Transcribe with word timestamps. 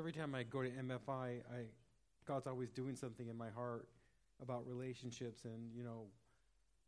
every 0.00 0.12
time 0.12 0.34
I 0.34 0.44
go 0.44 0.62
to 0.62 0.70
MFI, 0.70 1.10
I 1.10 1.66
God's 2.26 2.46
always 2.46 2.70
doing 2.70 2.96
something 2.96 3.28
in 3.28 3.36
my 3.36 3.50
heart 3.50 3.86
about 4.42 4.66
relationships 4.66 5.44
and 5.44 5.70
you 5.76 5.84
know 5.84 6.06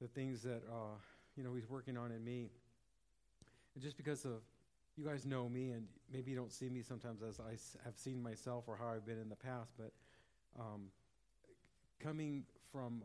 the 0.01 0.09
things 0.09 0.41
that 0.45 0.63
uh, 0.67 0.97
you 1.37 1.45
know 1.45 1.53
He's 1.53 1.69
working 1.69 1.99
on 1.99 2.11
in 2.11 2.25
me. 2.25 2.49
And 3.75 3.85
just 3.85 3.99
because 3.99 4.25
of 4.25 4.41
you 4.97 5.05
guys 5.05 5.27
know 5.27 5.47
me, 5.47 5.73
and 5.73 5.85
maybe 6.11 6.31
you 6.31 6.37
don't 6.39 6.51
see 6.51 6.71
me 6.71 6.81
sometimes 6.81 7.21
as 7.23 7.39
I 7.39 7.51
have 7.85 7.99
seen 7.99 8.23
myself 8.23 8.65
or 8.67 8.79
how 8.79 8.89
I've 8.89 9.05
been 9.05 9.21
in 9.21 9.29
the 9.29 9.37
past, 9.37 9.73
but 9.77 9.93
um, 10.59 10.87
coming 12.01 12.45
from 12.73 13.03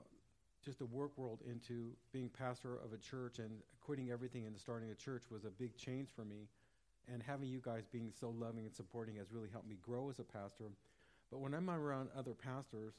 just 0.64 0.80
the 0.80 0.86
work 0.86 1.18
world 1.18 1.40
into 1.46 1.92
being 2.14 2.30
pastor 2.30 2.76
of 2.76 2.94
a 2.94 2.98
church 2.98 3.40
and 3.40 3.50
quitting 3.82 4.10
everything 4.10 4.46
and 4.46 4.58
starting 4.58 4.90
a 4.90 4.96
church 4.96 5.24
was 5.30 5.44
a 5.44 5.50
big 5.50 5.76
change 5.76 6.08
for 6.16 6.24
me. 6.24 6.48
And 7.12 7.24
having 7.24 7.48
you 7.48 7.62
guys 7.62 7.88
being 7.92 8.12
so 8.20 8.30
loving 8.38 8.66
and 8.66 8.76
supporting 8.76 9.16
has 9.16 9.32
really 9.32 9.50
helped 9.52 9.68
me 9.68 9.78
grow 9.82 10.10
as 10.10 10.20
a 10.20 10.24
pastor. 10.24 10.66
But 11.32 11.40
when 11.40 11.54
I'm 11.54 11.70
around 11.70 12.10
other 12.18 12.34
pastors, 12.34 12.94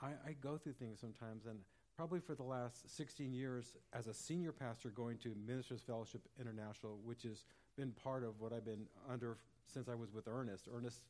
I, 0.00 0.08
I 0.26 0.32
go 0.40 0.56
through 0.56 0.74
things 0.74 1.00
sometimes. 1.00 1.46
And 1.46 1.58
probably 1.96 2.20
for 2.20 2.34
the 2.34 2.42
last 2.42 2.96
16 2.96 3.32
years, 3.32 3.76
as 3.92 4.06
a 4.06 4.14
senior 4.14 4.52
pastor 4.52 4.88
going 4.90 5.18
to 5.18 5.34
Ministers 5.46 5.82
Fellowship 5.82 6.22
International, 6.40 6.98
which 7.04 7.22
has 7.24 7.44
been 7.76 7.92
part 7.92 8.24
of 8.24 8.40
what 8.40 8.52
I've 8.52 8.64
been 8.64 8.86
under 9.10 9.36
since 9.66 9.88
I 9.88 9.94
was 9.94 10.12
with 10.12 10.28
Ernest. 10.28 10.68
Ernest 10.74 11.04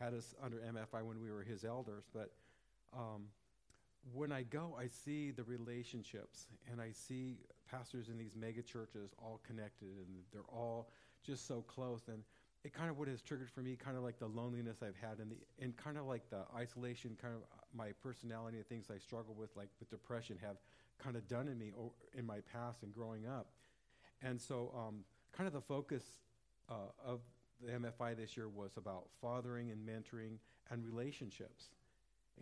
had 0.00 0.14
us 0.14 0.34
under 0.42 0.58
MFI 0.58 1.02
when 1.02 1.20
we 1.20 1.30
were 1.30 1.42
his 1.42 1.64
elders. 1.64 2.04
But 2.12 2.32
um, 2.94 3.24
when 4.12 4.32
I 4.32 4.42
go, 4.42 4.76
I 4.78 4.86
see 4.86 5.30
the 5.30 5.44
relationships 5.44 6.46
and 6.70 6.80
I 6.80 6.90
see 6.92 7.38
pastors 7.70 8.08
in 8.08 8.18
these 8.18 8.36
mega 8.36 8.62
churches 8.62 9.14
all 9.18 9.40
connected 9.46 9.88
and 9.88 10.06
they're 10.32 10.42
all 10.48 10.88
just 11.26 11.46
so 11.46 11.62
close. 11.62 12.02
And 12.08 12.22
it 12.64 12.72
kind 12.72 12.90
of 12.90 12.98
what 12.98 13.08
has 13.08 13.22
triggered 13.22 13.50
for 13.50 13.60
me, 13.60 13.76
kind 13.76 13.96
of 13.96 14.02
like 14.02 14.18
the 14.18 14.26
loneliness 14.26 14.78
I've 14.82 14.96
had 14.96 15.18
and 15.18 15.30
the 15.30 15.36
and 15.62 15.76
kind 15.76 15.98
of 15.98 16.06
like 16.06 16.28
the 16.30 16.44
isolation, 16.56 17.16
kind 17.20 17.34
of 17.34 17.40
my 17.76 17.88
personality 18.02 18.58
and 18.58 18.66
things 18.66 18.86
I 18.94 18.98
struggle 18.98 19.34
with, 19.34 19.50
like 19.56 19.68
with 19.78 19.90
depression, 19.90 20.38
have 20.42 20.56
kind 20.98 21.16
of 21.16 21.28
done 21.28 21.48
in 21.48 21.58
me 21.58 21.72
in 22.14 22.26
my 22.26 22.38
past 22.52 22.82
and 22.82 22.92
growing 22.92 23.26
up. 23.26 23.48
And 24.22 24.40
so, 24.40 24.72
um, 24.76 25.04
kind 25.32 25.46
of 25.46 25.52
the 25.52 25.60
focus 25.60 26.02
uh, 26.70 26.90
of 27.04 27.20
the 27.64 27.72
MFI 27.72 28.16
this 28.16 28.36
year 28.36 28.48
was 28.48 28.76
about 28.76 29.08
fathering 29.20 29.70
and 29.70 29.86
mentoring 29.86 30.38
and 30.70 30.84
relationships. 30.84 31.70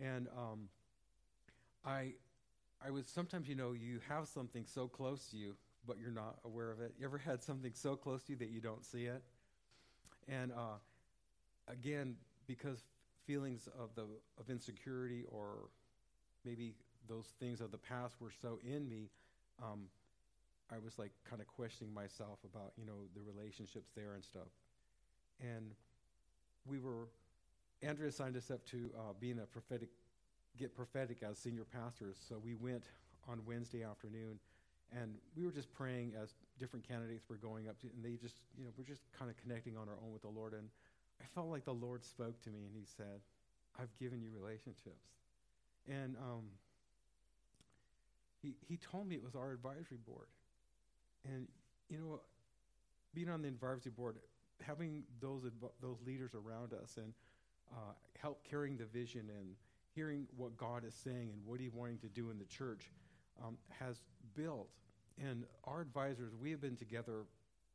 And 0.01 0.27
um, 0.37 0.69
I, 1.85 2.13
I 2.85 2.91
was 2.91 3.05
sometimes, 3.07 3.47
you 3.47 3.55
know, 3.55 3.73
you 3.73 3.99
have 4.09 4.27
something 4.27 4.65
so 4.65 4.87
close 4.87 5.27
to 5.27 5.37
you, 5.37 5.55
but 5.87 5.97
you're 5.99 6.11
not 6.11 6.37
aware 6.45 6.71
of 6.71 6.81
it. 6.81 6.93
You 6.99 7.05
ever 7.05 7.17
had 7.17 7.43
something 7.43 7.71
so 7.73 7.95
close 7.95 8.23
to 8.23 8.33
you 8.33 8.37
that 8.39 8.49
you 8.49 8.61
don't 8.61 8.85
see 8.85 9.05
it? 9.05 9.21
And 10.27 10.51
uh, 10.51 10.77
again, 11.67 12.15
because 12.47 12.83
feelings 13.25 13.67
of 13.79 13.89
the 13.95 14.05
of 14.39 14.49
insecurity 14.49 15.23
or 15.31 15.69
maybe 16.43 16.73
those 17.07 17.25
things 17.39 17.61
of 17.61 17.71
the 17.71 17.77
past 17.77 18.15
were 18.19 18.31
so 18.41 18.59
in 18.63 18.87
me, 18.87 19.09
um, 19.63 19.85
I 20.71 20.77
was 20.83 20.97
like 20.97 21.11
kind 21.29 21.41
of 21.41 21.47
questioning 21.47 21.93
myself 21.93 22.39
about 22.43 22.73
you 22.77 22.85
know 22.85 23.07
the 23.15 23.21
relationships 23.21 23.91
there 23.95 24.13
and 24.13 24.23
stuff. 24.23 24.47
And 25.41 25.71
we 26.65 26.79
were, 26.79 27.07
Andrea 27.83 28.11
signed 28.11 28.37
us 28.37 28.49
up 28.49 28.65
to 28.67 28.89
uh, 28.97 29.13
being 29.19 29.39
a 29.39 29.45
prophetic 29.45 29.89
get 30.57 30.75
prophetic 30.75 31.17
as 31.29 31.37
senior 31.37 31.65
pastors. 31.65 32.15
So 32.29 32.39
we 32.43 32.55
went 32.55 32.85
on 33.27 33.41
Wednesday 33.45 33.83
afternoon, 33.83 34.39
and 34.95 35.15
we 35.35 35.45
were 35.45 35.51
just 35.51 35.71
praying 35.73 36.13
as 36.21 36.33
different 36.57 36.87
candidates 36.87 37.25
were 37.29 37.35
going 37.35 37.67
up 37.67 37.79
to, 37.81 37.87
and 37.87 38.03
they 38.03 38.17
just, 38.17 38.35
you 38.57 38.63
know, 38.63 38.71
we're 38.77 38.85
just 38.85 39.01
kind 39.17 39.29
of 39.29 39.35
connecting 39.37 39.75
on 39.75 39.89
our 39.89 39.97
own 40.05 40.13
with 40.13 40.21
the 40.21 40.29
Lord. 40.29 40.53
And 40.53 40.69
I 41.21 41.25
felt 41.33 41.47
like 41.47 41.65
the 41.65 41.73
Lord 41.73 42.03
spoke 42.03 42.41
to 42.43 42.49
me, 42.49 42.59
and 42.65 42.73
He 42.73 42.85
said, 42.85 43.19
"I've 43.79 43.95
given 43.99 44.21
you 44.21 44.29
relationships," 44.33 45.07
and 45.87 46.15
um, 46.17 46.45
He 48.41 48.55
He 48.67 48.77
told 48.77 49.07
me 49.07 49.15
it 49.15 49.23
was 49.23 49.35
our 49.35 49.51
advisory 49.51 49.99
board, 50.07 50.27
and 51.25 51.47
you 51.89 51.97
know, 51.97 52.21
being 53.13 53.29
on 53.29 53.41
the 53.41 53.47
advisory 53.49 53.91
board, 53.91 54.17
having 54.61 55.03
those 55.19 55.43
those 55.81 55.97
leaders 56.05 56.31
around 56.33 56.73
us 56.73 56.97
and 56.97 57.13
uh, 57.71 57.93
help 58.21 58.43
carrying 58.49 58.77
the 58.77 58.85
vision 58.85 59.29
and 59.37 59.55
hearing 59.93 60.27
what 60.35 60.57
God 60.57 60.83
is 60.85 60.93
saying 60.93 61.29
and 61.31 61.45
what 61.45 61.59
He's 61.59 61.73
wanting 61.73 61.97
to 61.99 62.07
do 62.07 62.29
in 62.29 62.37
the 62.37 62.45
church 62.45 62.91
um, 63.43 63.57
has 63.79 64.01
built. 64.35 64.69
And 65.23 65.45
our 65.63 65.81
advisors, 65.81 66.33
we 66.35 66.51
have 66.51 66.61
been 66.61 66.75
together, 66.75 67.23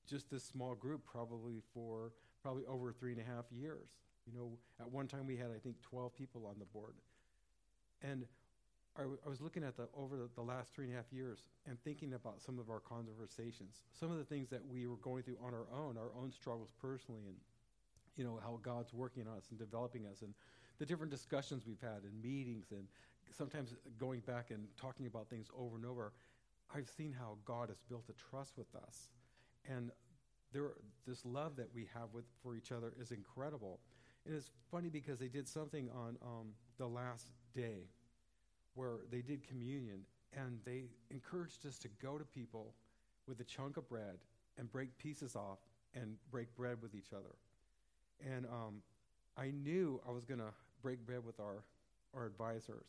just 0.09 0.31
this 0.31 0.45
small 0.45 0.75
group, 0.75 1.05
probably 1.05 1.63
for 1.73 2.13
probably 2.43 2.65
over 2.67 2.93
three 2.93 3.13
and 3.13 3.21
a 3.21 3.25
half 3.25 3.45
years. 3.51 3.89
You 4.27 4.39
know, 4.39 4.51
at 4.79 4.91
one 4.91 5.07
time 5.07 5.27
we 5.27 5.37
had, 5.37 5.49
I 5.55 5.59
think, 5.59 5.81
12 5.83 6.15
people 6.15 6.47
on 6.47 6.57
the 6.59 6.67
board. 6.67 6.95
And 8.03 8.25
I, 8.97 9.03
w- 9.03 9.19
I 9.25 9.29
was 9.29 9.41
looking 9.41 9.65
at 9.65 9.77
the 9.77 9.89
over 9.97 10.17
the, 10.17 10.29
the 10.35 10.43
last 10.43 10.73
three 10.75 10.87
and 10.87 10.95
a 10.95 10.97
half 10.97 11.13
years 11.13 11.43
and 11.67 11.83
thinking 11.83 12.15
about 12.15 12.41
some 12.41 12.59
of 12.59 12.71
our 12.71 12.81
conversations, 12.81 13.83
some 13.99 14.11
of 14.11 14.19
the 14.19 14.25
things 14.25 14.49
that 14.51 14.67
we 14.67 14.87
were 14.87 14.97
going 14.97 15.23
through 15.23 15.39
on 15.43 15.55
our 15.55 15.67
own, 15.73 15.97
our 15.97 16.11
own 16.21 16.33
struggles 16.33 16.71
personally, 16.81 17.23
and 17.27 17.37
you 18.17 18.25
know 18.25 18.39
how 18.43 18.59
God's 18.63 18.93
working 18.93 19.27
on 19.27 19.37
us 19.37 19.45
and 19.51 19.59
developing 19.59 20.07
us, 20.07 20.23
and 20.23 20.35
the 20.79 20.87
different 20.87 21.13
discussions 21.13 21.65
we've 21.67 21.81
had 21.81 22.03
in 22.05 22.21
meetings 22.21 22.67
and 22.73 22.85
sometimes 23.37 23.75
going 23.99 24.21
back 24.21 24.51
and 24.51 24.67
talking 24.77 25.07
about 25.07 25.29
things 25.29 25.47
over 25.57 25.77
and 25.77 25.87
over, 25.87 26.13
I've 26.75 26.89
seen 26.89 27.15
how 27.19 27.37
God 27.45 27.69
has 27.69 27.79
built 27.89 28.05
a 28.09 28.31
trust 28.31 28.57
with 28.57 28.75
us. 28.75 29.09
And 29.69 29.91
there, 30.53 30.73
this 31.07 31.25
love 31.25 31.57
that 31.57 31.69
we 31.75 31.89
have 31.95 32.09
with, 32.13 32.25
for 32.43 32.57
each 32.57 32.73
other 32.73 32.93
is 33.01 33.11
incredible. 33.11 33.81
And 34.27 34.35
it's 34.35 34.51
funny 34.71 34.89
because 34.89 35.19
they 35.19 35.29
did 35.29 35.49
something 35.49 35.89
on 35.91 36.17
um, 36.23 36.49
the 36.79 36.87
last 36.87 37.31
day 37.55 37.89
where 38.75 38.99
they 39.11 39.21
did 39.21 39.47
communion 39.47 40.01
and 40.33 40.61
they 40.65 40.85
encouraged 41.11 41.67
us 41.67 41.79
to 41.79 41.89
go 42.03 42.19
to 42.19 42.25
people 42.25 42.75
with 43.27 43.41
a 43.41 43.45
chunk 43.45 43.77
of 43.77 43.89
bread 43.89 44.19
and 44.59 44.71
break 44.71 44.97
pieces 44.99 45.35
off 45.35 45.59
and 45.95 46.17
break 46.31 46.55
bread 46.57 46.77
with 46.81 46.95
each 46.95 47.13
other. 47.13 47.35
And 48.25 48.47
um, 48.47 48.83
I 49.37 49.51
knew 49.51 50.01
I 50.07 50.13
was 50.13 50.25
going 50.25 50.41
to 50.41 50.53
break 50.83 51.05
bread 51.05 51.25
with 51.25 51.41
our, 51.41 51.65
our 52.15 52.27
advisors, 52.27 52.87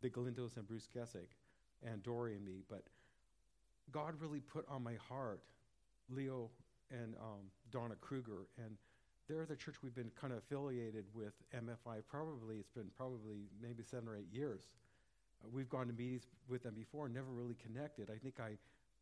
the 0.00 0.08
Galindos 0.08 0.56
and 0.56 0.66
Bruce 0.66 0.88
Kessick, 0.94 1.28
and 1.84 2.02
Dory 2.02 2.34
and 2.34 2.44
me. 2.44 2.62
But 2.68 2.82
God 3.92 4.14
really 4.20 4.40
put 4.40 4.66
on 4.68 4.82
my 4.82 4.94
heart 5.08 5.40
Leo 6.08 6.50
and 6.90 7.14
um, 7.20 7.50
Donna 7.70 7.94
Kruger, 8.00 8.46
and 8.58 8.76
they're 9.28 9.44
the 9.44 9.56
church 9.56 9.76
we've 9.82 9.94
been 9.94 10.10
kind 10.20 10.32
of 10.32 10.38
affiliated 10.38 11.04
with 11.14 11.32
MFI. 11.54 12.02
Probably 12.08 12.56
it's 12.56 12.70
been 12.70 12.90
probably 12.96 13.48
maybe 13.60 13.82
seven 13.82 14.08
or 14.08 14.16
eight 14.16 14.32
years. 14.32 14.68
Uh, 15.42 15.48
we've 15.52 15.68
gone 15.68 15.88
to 15.88 15.92
meetings 15.92 16.26
with 16.48 16.62
them 16.62 16.74
before, 16.74 17.08
never 17.08 17.30
really 17.30 17.56
connected. 17.56 18.08
I 18.08 18.18
think 18.18 18.38
I, 18.38 18.56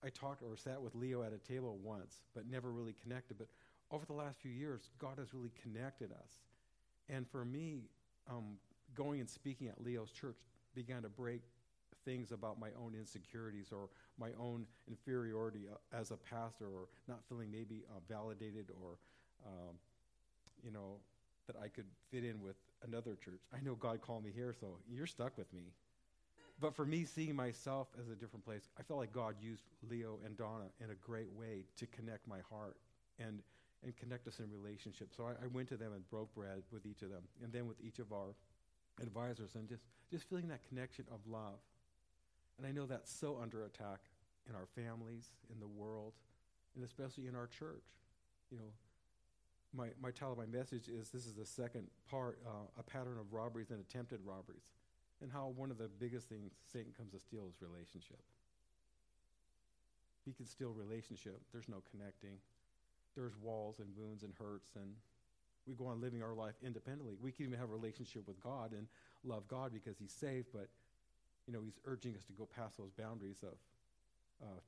I 0.04 0.10
talked 0.10 0.42
or 0.42 0.56
sat 0.56 0.80
with 0.80 0.94
Leo 0.94 1.22
at 1.22 1.32
a 1.32 1.38
table 1.38 1.78
once, 1.82 2.22
but 2.34 2.48
never 2.50 2.70
really 2.70 2.94
connected. 3.02 3.36
But 3.38 3.48
over 3.90 4.06
the 4.06 4.14
last 4.14 4.40
few 4.40 4.50
years, 4.50 4.88
God 4.98 5.18
has 5.18 5.34
really 5.34 5.52
connected 5.62 6.10
us. 6.12 6.40
And 7.10 7.28
for 7.28 7.44
me, 7.44 7.82
um, 8.30 8.56
going 8.94 9.20
and 9.20 9.28
speaking 9.28 9.68
at 9.68 9.82
Leo's 9.82 10.10
church 10.10 10.36
began 10.74 11.02
to 11.02 11.08
break 11.08 11.42
things 12.04 12.32
about 12.32 12.58
my 12.58 12.68
own 12.78 12.94
insecurities 12.98 13.72
or 13.72 13.88
my 14.18 14.30
own 14.40 14.66
inferiority 14.88 15.66
uh, 15.70 15.98
as 15.98 16.10
a 16.10 16.16
pastor 16.16 16.66
or 16.66 16.88
not 17.08 17.20
feeling 17.28 17.50
maybe 17.50 17.84
uh, 17.90 18.00
validated 18.08 18.66
or, 18.82 18.98
um, 19.46 19.74
you 20.62 20.70
know, 20.70 20.96
that 21.46 21.56
I 21.62 21.68
could 21.68 21.86
fit 22.10 22.24
in 22.24 22.40
with 22.40 22.56
another 22.86 23.16
church. 23.16 23.40
I 23.52 23.62
know 23.62 23.74
God 23.74 24.00
called 24.00 24.24
me 24.24 24.30
here, 24.34 24.54
so 24.58 24.78
you're 24.90 25.06
stuck 25.06 25.36
with 25.36 25.52
me. 25.52 25.72
But 26.60 26.74
for 26.74 26.86
me, 26.86 27.04
seeing 27.04 27.34
myself 27.34 27.88
as 28.00 28.08
a 28.08 28.14
different 28.14 28.44
place, 28.44 28.68
I 28.78 28.82
felt 28.82 29.00
like 29.00 29.12
God 29.12 29.34
used 29.40 29.64
Leo 29.90 30.18
and 30.24 30.36
Donna 30.36 30.66
in 30.80 30.90
a 30.90 30.94
great 30.94 31.32
way 31.32 31.64
to 31.76 31.86
connect 31.86 32.28
my 32.28 32.38
heart 32.48 32.76
and 33.18 33.42
and 33.84 33.94
connect 33.96 34.26
us 34.26 34.40
in 34.40 34.46
relationship. 34.50 35.08
So 35.16 35.24
I, 35.24 35.44
I, 35.44 35.46
went 35.52 35.68
to 35.68 35.76
them 35.76 35.92
and 35.92 36.08
broke 36.08 36.34
bread 36.34 36.62
with 36.72 36.86
each 36.86 37.02
of 37.02 37.10
them, 37.10 37.22
and 37.42 37.52
then 37.52 37.66
with 37.66 37.76
each 37.84 37.98
of 37.98 38.12
our 38.12 38.34
advisors, 39.02 39.50
and 39.54 39.68
just, 39.68 39.84
just 40.10 40.28
feeling 40.28 40.48
that 40.48 40.66
connection 40.68 41.04
of 41.12 41.20
love. 41.26 41.60
And 42.58 42.66
I 42.66 42.72
know 42.72 42.86
that's 42.86 43.12
so 43.12 43.38
under 43.40 43.64
attack 43.64 44.00
in 44.48 44.54
our 44.54 44.66
families, 44.74 45.32
in 45.52 45.60
the 45.60 45.66
world, 45.66 46.12
and 46.76 46.84
especially 46.84 47.26
in 47.26 47.34
our 47.34 47.46
church. 47.46 47.84
You 48.50 48.58
know, 48.58 48.72
my, 49.76 49.88
my 50.00 50.10
title 50.10 50.36
my 50.36 50.46
message 50.46 50.88
is 50.88 51.10
this 51.10 51.26
is 51.26 51.34
the 51.34 51.46
second 51.46 51.88
part, 52.08 52.38
uh, 52.46 52.66
a 52.78 52.82
pattern 52.82 53.18
of 53.18 53.32
robberies 53.32 53.70
and 53.70 53.80
attempted 53.80 54.20
robberies, 54.24 54.68
and 55.20 55.32
how 55.32 55.52
one 55.56 55.70
of 55.70 55.78
the 55.78 55.88
biggest 55.98 56.28
things 56.28 56.52
Satan 56.72 56.92
comes 56.96 57.12
to 57.12 57.18
steal 57.18 57.48
is 57.48 57.60
relationship. 57.60 58.20
He 60.24 60.32
can 60.32 60.46
steal 60.46 60.70
relationship. 60.70 61.40
There's 61.52 61.68
no 61.68 61.82
connecting 61.90 62.38
there's 63.14 63.36
walls 63.40 63.78
and 63.78 63.88
wounds 63.96 64.22
and 64.22 64.32
hurts 64.38 64.70
and 64.76 64.90
we 65.66 65.74
go 65.74 65.86
on 65.86 66.00
living 66.00 66.22
our 66.22 66.34
life 66.34 66.54
independently. 66.62 67.14
We 67.22 67.32
can 67.32 67.46
even 67.46 67.58
have 67.58 67.70
a 67.70 67.72
relationship 67.72 68.28
with 68.28 68.38
God 68.42 68.72
and 68.72 68.86
love 69.24 69.48
God 69.48 69.72
because 69.72 69.96
He's 69.98 70.12
saved, 70.12 70.48
but 70.52 70.68
you 71.46 71.52
know 71.52 71.60
He's 71.62 71.78
urging 71.84 72.14
us 72.16 72.24
to 72.24 72.32
go 72.32 72.48
past 72.54 72.78
those 72.78 72.92
boundaries 72.92 73.42
of 73.42 73.56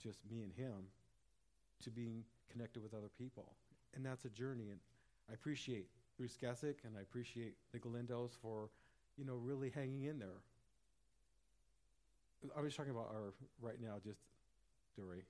just 0.03 0.19
me 0.31 0.43
and 0.43 0.53
Him 0.53 0.89
to 1.83 1.91
being 1.91 2.25
connected 2.51 2.83
with 2.83 2.95
other 2.95 3.11
people, 3.19 3.53
and 3.95 4.05
that's 4.05 4.25
a 4.25 4.31
journey. 4.31 4.71
And 4.71 4.81
I 5.31 5.35
appreciate 5.35 5.89
Bruce 6.17 6.37
Kessick, 6.41 6.85
and 6.85 6.97
I 6.97 7.03
appreciate 7.03 7.55
the 7.73 7.79
Galindos 7.79 8.31
for, 8.41 8.71
you 9.19 9.25
know, 9.25 9.35
really 9.35 9.71
hanging 9.71 10.05
in 10.05 10.19
there. 10.19 10.41
I 12.57 12.61
was 12.61 12.75
talking 12.75 12.93
about 12.93 13.11
our 13.13 13.35
right 13.61 13.81
now, 13.83 13.97
just 14.05 14.21
Dory. 14.97 15.25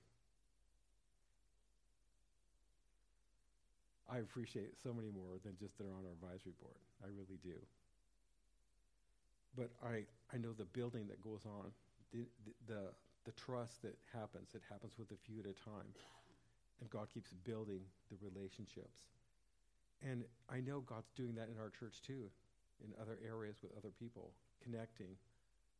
I 4.09 4.19
appreciate 4.19 4.77
so 4.81 4.93
many 4.93 5.09
more 5.09 5.39
than 5.43 5.57
just 5.59 5.77
they're 5.77 5.87
on 5.87 6.05
our 6.05 6.13
advisory 6.13 6.53
board. 6.61 6.79
I 7.03 7.07
really 7.07 7.39
do. 7.43 7.59
But 9.57 9.71
I, 9.83 10.05
I 10.31 10.37
know 10.37 10.53
the 10.53 10.69
building 10.69 11.07
that 11.07 11.19
goes 11.21 11.41
on, 11.45 11.71
the, 12.13 12.25
the, 12.67 12.93
the, 13.25 13.31
trust 13.33 13.81
that 13.81 13.97
happens, 14.13 14.53
it 14.53 14.61
happens 14.69 14.93
with 14.97 15.11
a 15.11 15.19
few 15.25 15.39
at 15.39 15.49
a 15.49 15.57
time. 15.65 15.89
And 16.79 16.89
God 16.89 17.07
keeps 17.11 17.33
building 17.43 17.81
the 18.11 18.17
relationships. 18.21 19.09
And 20.05 20.23
I 20.47 20.61
know 20.61 20.81
God's 20.81 21.09
doing 21.17 21.33
that 21.35 21.49
in 21.49 21.57
our 21.59 21.71
church 21.73 22.01
too, 22.05 22.29
in 22.85 22.93
other 23.01 23.17
areas 23.25 23.57
with 23.63 23.71
other 23.75 23.89
people, 23.99 24.31
connecting, 24.63 25.17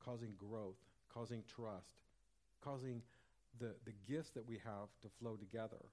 causing 0.04 0.34
growth, 0.38 0.82
causing 1.14 1.44
trust, 1.48 2.02
causing 2.62 3.02
the, 3.60 3.76
the 3.86 3.94
gifts 4.08 4.32
that 4.32 4.48
we 4.48 4.56
have 4.66 4.90
to 5.04 5.10
flow 5.22 5.36
together. 5.36 5.86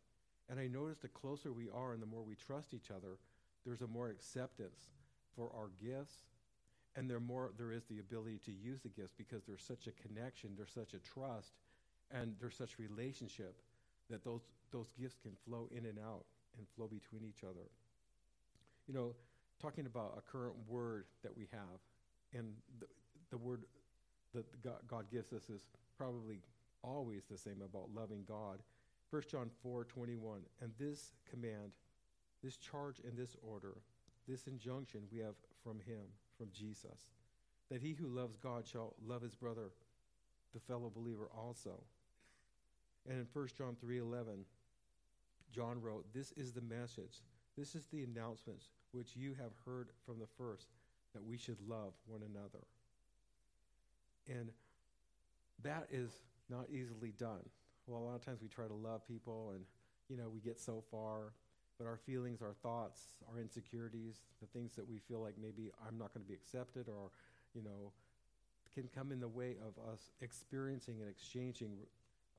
And 0.49 0.59
I 0.59 0.67
notice 0.67 0.99
the 0.99 1.09
closer 1.09 1.53
we 1.53 1.69
are 1.69 1.93
and 1.93 2.03
the 2.03 2.07
more 2.07 2.23
we 2.23 2.35
trust 2.35 2.75
each 2.75 2.91
other, 2.91 3.19
there's 3.65 3.83
a 3.83 3.87
more 3.87 4.09
acceptance 4.09 4.89
for 5.37 5.51
our 5.55 5.71
gifts, 5.83 6.17
and 6.97 7.11
there 7.11 7.21
more 7.21 7.51
there 7.57 7.73
is 7.73 7.85
the 7.85 7.99
ability 7.99 8.41
to 8.45 8.53
use 8.53 8.81
the 8.81 8.89
gifts 8.89 9.13
because 9.17 9.43
there's 9.45 9.63
such 9.63 9.87
a 9.87 9.93
connection, 9.93 10.51
there's 10.57 10.73
such 10.73 10.95
a 10.95 10.99
trust, 10.99 11.53
and 12.11 12.35
there's 12.41 12.57
such 12.57 12.79
relationship 12.79 13.57
that 14.11 14.25
those 14.25 14.43
those 14.73 14.91
gifts 14.99 15.17
can 15.23 15.33
flow 15.47 15.69
in 15.71 15.87
and 15.87 15.99
out 15.99 16.25
and 16.59 16.67
flow 16.77 16.87
between 16.87 17.25
each 17.29 17.45
other. 17.45 17.67
You 18.87 18.95
know, 18.95 19.15
talking 19.61 19.87
about 19.87 20.19
a 20.19 20.31
current 20.31 20.55
word 20.69 21.07
that 21.23 21.37
we 21.37 21.49
have, 21.53 21.81
and 22.33 22.53
the, 22.81 22.87
the 23.31 23.39
word 23.39 23.65
that 24.35 24.63
God, 24.63 24.79
God 24.89 25.05
gives 25.11 25.33
us 25.33 25.49
is 25.49 25.67
probably 25.97 26.41
always 26.83 27.23
the 27.31 27.39
same 27.39 27.63
about 27.63 27.89
loving 27.95 28.25
God 28.29 28.59
1 29.15 29.23
John 29.31 29.51
4 29.63 29.85
21. 29.85 30.41
And 30.61 30.73
this 30.77 31.13
command, 31.31 31.71
this 32.43 32.57
charge 32.57 33.01
and 33.07 33.17
this 33.17 33.37
order, 33.49 33.77
this 34.27 34.49
injunction 34.49 35.03
we 35.13 35.21
have 35.21 35.35
from 35.63 35.79
him, 35.87 36.03
from 36.37 36.49
Jesus, 36.53 37.09
that 37.71 37.81
he 37.81 37.93
who 37.93 38.07
loves 38.07 38.37
God 38.37 38.67
shall 38.67 38.95
love 39.07 39.23
his 39.23 39.35
brother, 39.35 39.71
the 40.53 40.61
fellow 40.61 40.91
believer 40.95 41.29
also. 41.37 41.83
And 43.09 43.19
in 43.19 43.27
1 43.33 43.49
John 43.57 43.77
3 43.81 43.99
11, 43.99 44.45
John 45.53 45.81
wrote, 45.81 46.07
This 46.13 46.33
is 46.33 46.53
the 46.53 46.63
message, 46.63 47.23
this 47.57 47.75
is 47.75 47.87
the 47.87 48.03
announcements 48.03 48.71
which 48.93 49.17
you 49.17 49.35
have 49.35 49.53
heard 49.65 49.89
from 50.07 50.19
the 50.19 50.29
first, 50.39 50.69
that 51.15 51.25
we 51.25 51.37
should 51.37 51.59
love 51.69 51.93
one 52.07 52.23
another. 52.23 52.65
And 54.29 54.51
that 55.63 55.87
is 55.91 56.11
not 56.49 56.67
easily 56.71 57.13
done 57.19 57.43
well, 57.87 58.01
a 58.01 58.05
lot 58.05 58.15
of 58.15 58.25
times 58.25 58.41
we 58.41 58.49
try 58.49 58.67
to 58.67 58.75
love 58.75 59.07
people 59.07 59.53
and, 59.55 59.65
you 60.09 60.17
know, 60.17 60.29
we 60.29 60.41
get 60.41 60.59
so 60.59 60.83
far, 60.91 61.33
but 61.79 61.87
our 61.87 61.97
feelings, 61.97 62.41
our 62.43 62.55
thoughts, 62.63 63.01
our 63.33 63.41
insecurities, 63.41 64.23
the 64.41 64.47
things 64.47 64.75
that 64.77 64.89
we 64.89 64.99
feel 64.99 65.21
like 65.21 65.35
maybe 65.41 65.71
I'm 65.87 65.99
not 65.99 66.15
going 66.15 66.25
to 66.25 66.29
be 66.29 66.35
accepted 66.35 66.89
or, 66.89 67.11
you 67.55 67.63
know, 67.63 67.93
can 68.75 68.89
come 68.95 69.13
in 69.13 69.21
the 69.21 69.29
way 69.29 69.57
of 69.67 69.93
us 69.93 70.11
experiencing 70.21 70.97
and 71.01 71.09
exchanging 71.09 71.79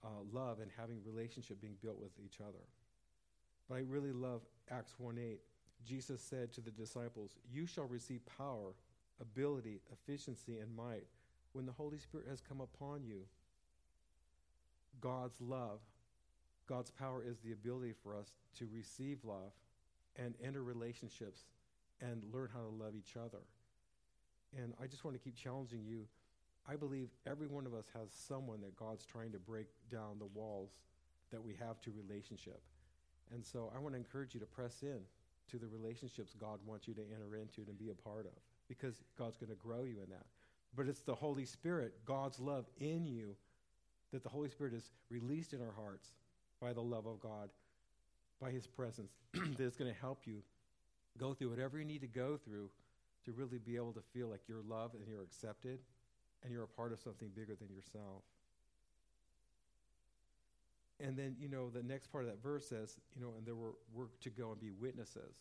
uh, 0.04 0.08
love 0.32 0.60
and 0.60 0.70
having 0.78 0.98
relationship 1.06 1.62
being 1.62 1.76
built 1.82 2.00
with 2.00 2.12
each 2.24 2.40
other. 2.42 2.64
But 3.70 3.76
I 3.76 3.80
really 3.80 4.12
love 4.12 4.42
Acts 4.70 4.94
1 4.98 5.18
8. 5.18 5.40
Jesus 5.86 6.22
said 6.22 6.52
to 6.54 6.62
the 6.62 6.72
disciples, 6.72 7.36
You 7.52 7.66
shall 7.66 7.86
receive 7.86 8.22
power, 8.38 8.74
ability, 9.22 9.82
efficiency, 9.92 10.60
and 10.60 10.76
might 10.76 11.04
when 11.54 11.66
the 11.66 11.72
Holy 11.72 12.00
Spirit 12.00 12.28
has 12.30 12.42
come 12.42 12.60
upon 12.60 13.04
you 13.06 13.22
God's 15.02 15.40
love, 15.42 15.80
God's 16.68 16.92
power 16.92 17.24
is 17.26 17.38
the 17.40 17.52
ability 17.52 17.94
for 18.04 18.16
us 18.16 18.34
to 18.60 18.68
receive 18.74 19.20
love 19.24 19.52
and 20.16 20.34
enter 20.44 20.64
relationships 20.64 21.42
and 22.02 22.24
learn 22.34 22.50
how 22.54 22.62
to 22.62 22.84
love 22.84 22.94
each 22.98 23.16
other. 23.18 23.44
And 24.58 24.74
I 24.82 24.88
just 24.88 25.04
want 25.04 25.16
to 25.16 25.24
keep 25.24 25.36
challenging 25.36 25.84
you. 25.86 26.06
I 26.68 26.76
believe 26.76 27.10
every 27.28 27.48
one 27.48 27.66
of 27.66 27.74
us 27.74 27.86
has 27.94 28.10
someone 28.12 28.62
that 28.62 28.76
God's 28.76 29.06
trying 29.06 29.32
to 29.34 29.40
break 29.40 29.68
down 29.92 30.18
the 30.18 30.26
walls 30.34 30.72
that 31.32 31.44
we 31.44 31.56
have 31.60 31.82
to 31.82 31.92
relationship. 31.92 32.62
And 33.34 33.46
so 33.46 33.72
I 33.76 33.80
want 33.80 33.94
to 33.94 33.98
encourage 33.98 34.34
you 34.34 34.40
to 34.40 34.46
press 34.46 34.82
in 34.82 35.00
to 35.52 35.58
the 35.58 35.68
relationships 35.68 36.34
God 36.40 36.60
wants 36.66 36.88
you 36.88 36.94
to 36.96 37.02
enter 37.02 37.36
into 37.36 37.62
and 37.68 37.78
be 37.78 37.90
a 37.90 37.94
part 37.94 38.26
of 38.26 38.34
because 38.68 39.04
God's 39.18 39.38
going 39.38 39.50
to 39.50 39.56
grow 39.56 39.84
you 39.84 39.98
in 40.04 40.10
that. 40.10 40.26
But 40.76 40.88
it's 40.88 41.02
the 41.02 41.16
Holy 41.16 41.46
Spirit, 41.46 41.94
God's 42.06 42.40
love 42.40 42.66
in 42.80 43.06
you, 43.06 43.36
that 44.12 44.24
the 44.24 44.30
Holy 44.30 44.50
Spirit 44.50 44.74
is 44.74 44.92
released 45.10 45.54
in 45.54 45.62
our 45.62 45.74
hearts 45.76 46.10
by 46.66 46.74
the 46.74 46.82
love 46.82 47.06
of 47.06 47.20
God, 47.20 47.50
by 48.42 48.50
His 48.50 48.66
presence, 48.66 49.12
that 49.34 49.64
is 49.64 49.76
going 49.76 49.94
to 49.94 50.00
help 50.00 50.22
you 50.26 50.42
go 51.20 51.36
through 51.36 51.52
whatever 51.52 51.78
you 51.78 51.86
need 51.86 52.02
to 52.02 52.08
go 52.08 52.40
through 52.44 52.72
to 53.24 53.32
really 53.34 53.60
be 53.60 53.76
able 53.76 53.94
to 53.94 54.02
feel 54.16 54.30
like 54.30 54.42
you're 54.48 54.64
loved 54.68 54.96
and 54.96 55.04
you're 55.08 55.22
accepted 55.22 55.78
and 56.44 56.52
you're 56.52 56.64
a 56.64 56.68
part 56.68 56.92
of 56.92 57.00
something 57.00 57.30
bigger 57.36 57.54
than 57.54 57.70
yourself. 57.70 58.24
And 61.00 61.16
then, 61.16 61.36
you 61.40 61.50
know, 61.50 61.70
the 61.70 61.84
next 61.84 62.12
part 62.12 62.24
of 62.24 62.32
that 62.32 62.42
verse 62.42 62.68
says, 62.68 62.98
you 63.16 63.22
know, 63.22 63.34
and 63.38 63.46
there 63.46 63.56
were 63.56 63.74
work 63.94 64.20
to 64.22 64.32
go 64.32 64.50
and 64.50 64.60
be 64.60 64.72
witnesses. 64.72 65.36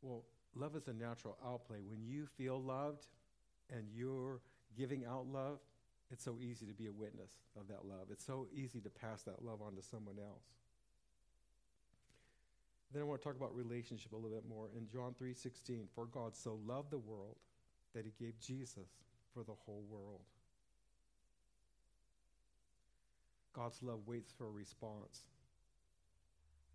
Well, 0.00 0.22
love 0.54 0.76
is 0.76 0.88
a 0.88 0.94
natural 0.94 1.36
outplay. 1.44 1.80
When 1.86 2.02
you 2.06 2.26
feel 2.38 2.58
loved 2.58 3.06
and 3.70 3.84
you're 3.94 4.40
giving 4.78 5.04
out 5.04 5.26
love, 5.30 5.58
it's 6.10 6.24
so 6.24 6.38
easy 6.40 6.66
to 6.66 6.72
be 6.72 6.86
a 6.86 6.92
witness 6.92 7.30
of 7.58 7.68
that 7.68 7.84
love. 7.84 8.08
It's 8.10 8.24
so 8.24 8.46
easy 8.52 8.80
to 8.80 8.88
pass 8.88 9.22
that 9.22 9.44
love 9.44 9.60
on 9.60 9.76
to 9.76 9.82
someone 9.82 10.18
else. 10.18 10.44
Then 12.92 13.02
I 13.02 13.04
want 13.04 13.20
to 13.20 13.28
talk 13.28 13.36
about 13.36 13.54
relationship 13.54 14.12
a 14.12 14.16
little 14.16 14.30
bit 14.30 14.48
more. 14.48 14.70
In 14.74 14.88
John 14.88 15.14
3:16, 15.14 15.88
for 15.94 16.06
God 16.06 16.34
so 16.34 16.54
loved 16.66 16.90
the 16.90 16.98
world 16.98 17.36
that 17.94 18.06
he 18.06 18.12
gave 18.18 18.38
Jesus 18.40 18.88
for 19.34 19.44
the 19.44 19.54
whole 19.54 19.84
world. 19.90 20.22
God's 23.52 23.82
love 23.82 24.06
waits 24.06 24.32
for 24.32 24.46
a 24.46 24.50
response. 24.50 25.26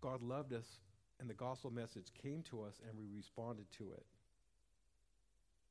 God 0.00 0.22
loved 0.22 0.52
us 0.52 0.78
and 1.18 1.28
the 1.28 1.34
gospel 1.34 1.70
message 1.70 2.12
came 2.12 2.42
to 2.42 2.62
us 2.62 2.80
and 2.86 2.98
we 2.98 3.06
responded 3.16 3.70
to 3.78 3.92
it. 3.92 4.04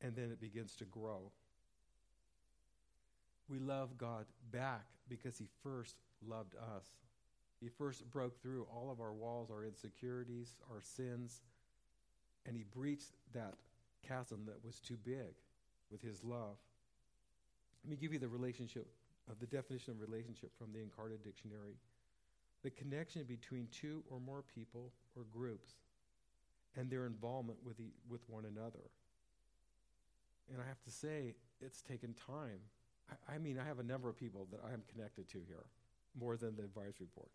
And 0.01 0.15
then 0.15 0.31
it 0.31 0.41
begins 0.41 0.75
to 0.77 0.85
grow 0.85 1.31
we 3.49 3.59
love 3.59 3.97
God 3.97 4.25
back 4.51 4.85
because 5.09 5.37
He 5.37 5.47
first 5.63 5.95
loved 6.25 6.55
us. 6.55 6.85
He 7.59 7.69
first 7.69 8.09
broke 8.11 8.41
through 8.41 8.67
all 8.73 8.91
of 8.91 8.99
our 8.99 9.13
walls, 9.13 9.49
our 9.51 9.63
insecurities, 9.63 10.55
our 10.71 10.81
sins, 10.81 11.41
and 12.45 12.55
He 12.55 12.63
breached 12.63 13.13
that 13.33 13.55
chasm 14.07 14.41
that 14.47 14.63
was 14.65 14.79
too 14.79 14.97
big 15.03 15.35
with 15.91 16.01
His 16.01 16.23
love. 16.23 16.57
Let 17.83 17.91
me 17.91 17.97
give 17.97 18.13
you 18.13 18.19
the 18.19 18.27
relationship 18.27 18.87
of 19.29 19.39
the 19.39 19.45
definition 19.45 19.93
of 19.93 20.01
relationship 20.01 20.51
from 20.57 20.73
the 20.73 20.79
Encarta 20.79 21.21
Dictionary. 21.23 21.75
The 22.63 22.71
connection 22.71 23.23
between 23.23 23.67
two 23.71 24.03
or 24.09 24.19
more 24.19 24.43
people 24.55 24.91
or 25.15 25.23
groups 25.31 25.73
and 26.77 26.89
their 26.89 27.05
involvement 27.05 27.59
with, 27.63 27.77
the, 27.77 27.91
with 28.09 28.21
one 28.27 28.45
another. 28.45 28.89
And 30.51 30.61
I 30.61 30.67
have 30.67 30.81
to 30.83 30.91
say, 30.91 31.35
it's 31.61 31.81
taken 31.81 32.13
time 32.13 32.59
I, 33.27 33.37
mean, 33.37 33.59
I 33.59 33.65
have 33.65 33.79
a 33.79 33.83
number 33.83 34.09
of 34.09 34.17
people 34.17 34.47
that 34.51 34.59
I 34.67 34.73
am 34.73 34.81
connected 34.91 35.27
to 35.29 35.39
here, 35.47 35.65
more 36.19 36.37
than 36.37 36.55
the 36.55 36.63
advisory 36.63 37.07
board. 37.15 37.29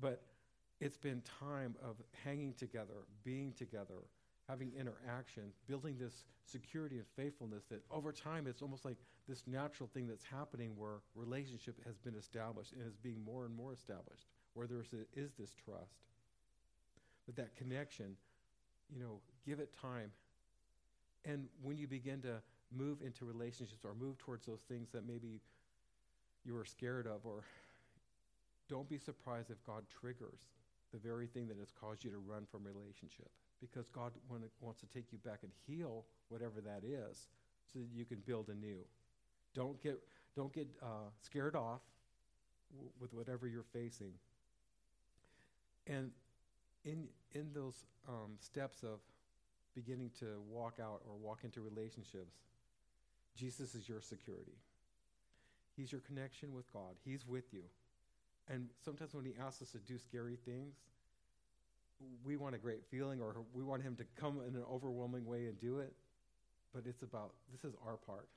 But 0.00 0.22
it's 0.80 0.96
been 0.96 1.22
time 1.40 1.76
of 1.82 1.96
hanging 2.24 2.54
together, 2.54 3.06
being 3.24 3.52
together, 3.52 4.06
having 4.48 4.72
interaction, 4.78 5.44
building 5.66 5.96
this 5.98 6.24
security 6.44 6.96
and 6.96 7.06
faithfulness 7.16 7.64
that 7.70 7.82
over 7.90 8.12
time 8.12 8.46
it's 8.46 8.62
almost 8.62 8.84
like 8.84 8.96
this 9.28 9.42
natural 9.46 9.88
thing 9.92 10.06
that's 10.08 10.24
happening 10.24 10.72
where 10.76 11.00
relationship 11.14 11.76
has 11.86 11.98
been 11.98 12.14
established 12.16 12.72
and 12.72 12.86
is 12.86 12.96
being 12.96 13.22
more 13.24 13.44
and 13.44 13.54
more 13.54 13.72
established, 13.72 14.26
where 14.54 14.66
there 14.66 14.80
is 15.14 15.32
this 15.38 15.52
trust. 15.64 15.94
But 17.26 17.36
that 17.36 17.54
connection, 17.54 18.16
you 18.92 18.98
know, 18.98 19.20
give 19.46 19.60
it 19.60 19.72
time. 19.80 20.10
And 21.24 21.46
when 21.62 21.76
you 21.76 21.86
begin 21.86 22.22
to 22.22 22.42
move 22.76 22.98
into 23.02 23.24
relationships 23.24 23.84
or 23.84 23.94
move 23.94 24.18
towards 24.18 24.46
those 24.46 24.60
things 24.62 24.88
that 24.92 25.06
maybe 25.06 25.40
you 26.44 26.56
are 26.56 26.64
scared 26.64 27.06
of 27.06 27.26
or 27.26 27.42
don't 28.68 28.88
be 28.88 28.98
surprised 28.98 29.50
if 29.50 29.64
God 29.66 29.82
triggers 30.00 30.48
the 30.92 30.98
very 30.98 31.26
thing 31.26 31.48
that 31.48 31.58
has 31.58 31.72
caused 31.72 32.04
you 32.04 32.10
to 32.10 32.18
run 32.18 32.46
from 32.50 32.62
relationship 32.64 33.30
because 33.60 33.88
God 33.88 34.12
wants 34.60 34.80
to 34.80 34.86
take 34.86 35.12
you 35.12 35.18
back 35.18 35.40
and 35.42 35.52
heal 35.66 36.04
whatever 36.28 36.60
that 36.60 36.82
is 36.84 37.28
so 37.72 37.78
that 37.78 37.88
you 37.94 38.04
can 38.04 38.18
build 38.26 38.48
anew. 38.48 38.84
Don't 39.54 39.80
get, 39.82 40.00
don't 40.36 40.52
get 40.52 40.68
uh, 40.82 41.10
scared 41.20 41.56
off 41.56 41.80
w- 42.72 42.90
with 43.00 43.12
whatever 43.12 43.46
you're 43.46 43.64
facing. 43.72 44.12
And 45.86 46.10
in, 46.84 47.08
in 47.32 47.52
those 47.52 47.84
um, 48.08 48.32
steps 48.40 48.82
of 48.82 49.00
beginning 49.74 50.10
to 50.20 50.40
walk 50.48 50.74
out 50.80 51.02
or 51.08 51.16
walk 51.16 51.40
into 51.44 51.60
relationships, 51.60 52.34
Jesus 53.36 53.74
is 53.74 53.88
your 53.88 54.00
security. 54.00 54.58
He's 55.76 55.92
your 55.92 56.00
connection 56.02 56.54
with 56.54 56.70
God. 56.72 56.94
He's 57.04 57.26
with 57.26 57.52
you. 57.52 57.62
And 58.48 58.68
sometimes 58.84 59.14
when 59.14 59.24
he 59.24 59.34
asks 59.40 59.62
us 59.62 59.70
to 59.70 59.78
do 59.78 59.98
scary 59.98 60.36
things, 60.44 60.74
we 62.24 62.36
want 62.36 62.54
a 62.54 62.58
great 62.58 62.84
feeling 62.90 63.20
or 63.20 63.36
we 63.54 63.62
want 63.62 63.82
him 63.82 63.94
to 63.96 64.04
come 64.18 64.40
in 64.46 64.54
an 64.54 64.64
overwhelming 64.70 65.24
way 65.26 65.46
and 65.46 65.58
do 65.60 65.78
it. 65.78 65.92
But 66.74 66.84
it's 66.86 67.02
about 67.02 67.32
this 67.52 67.64
is 67.64 67.76
our 67.86 67.96
part. 67.96 68.28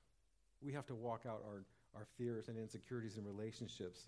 We 0.61 0.73
have 0.73 0.85
to 0.87 0.95
walk 0.95 1.23
out 1.27 1.43
our, 1.47 1.63
our 1.95 2.05
fears 2.17 2.47
and 2.47 2.57
insecurities 2.57 3.17
in 3.17 3.25
relationships 3.25 4.07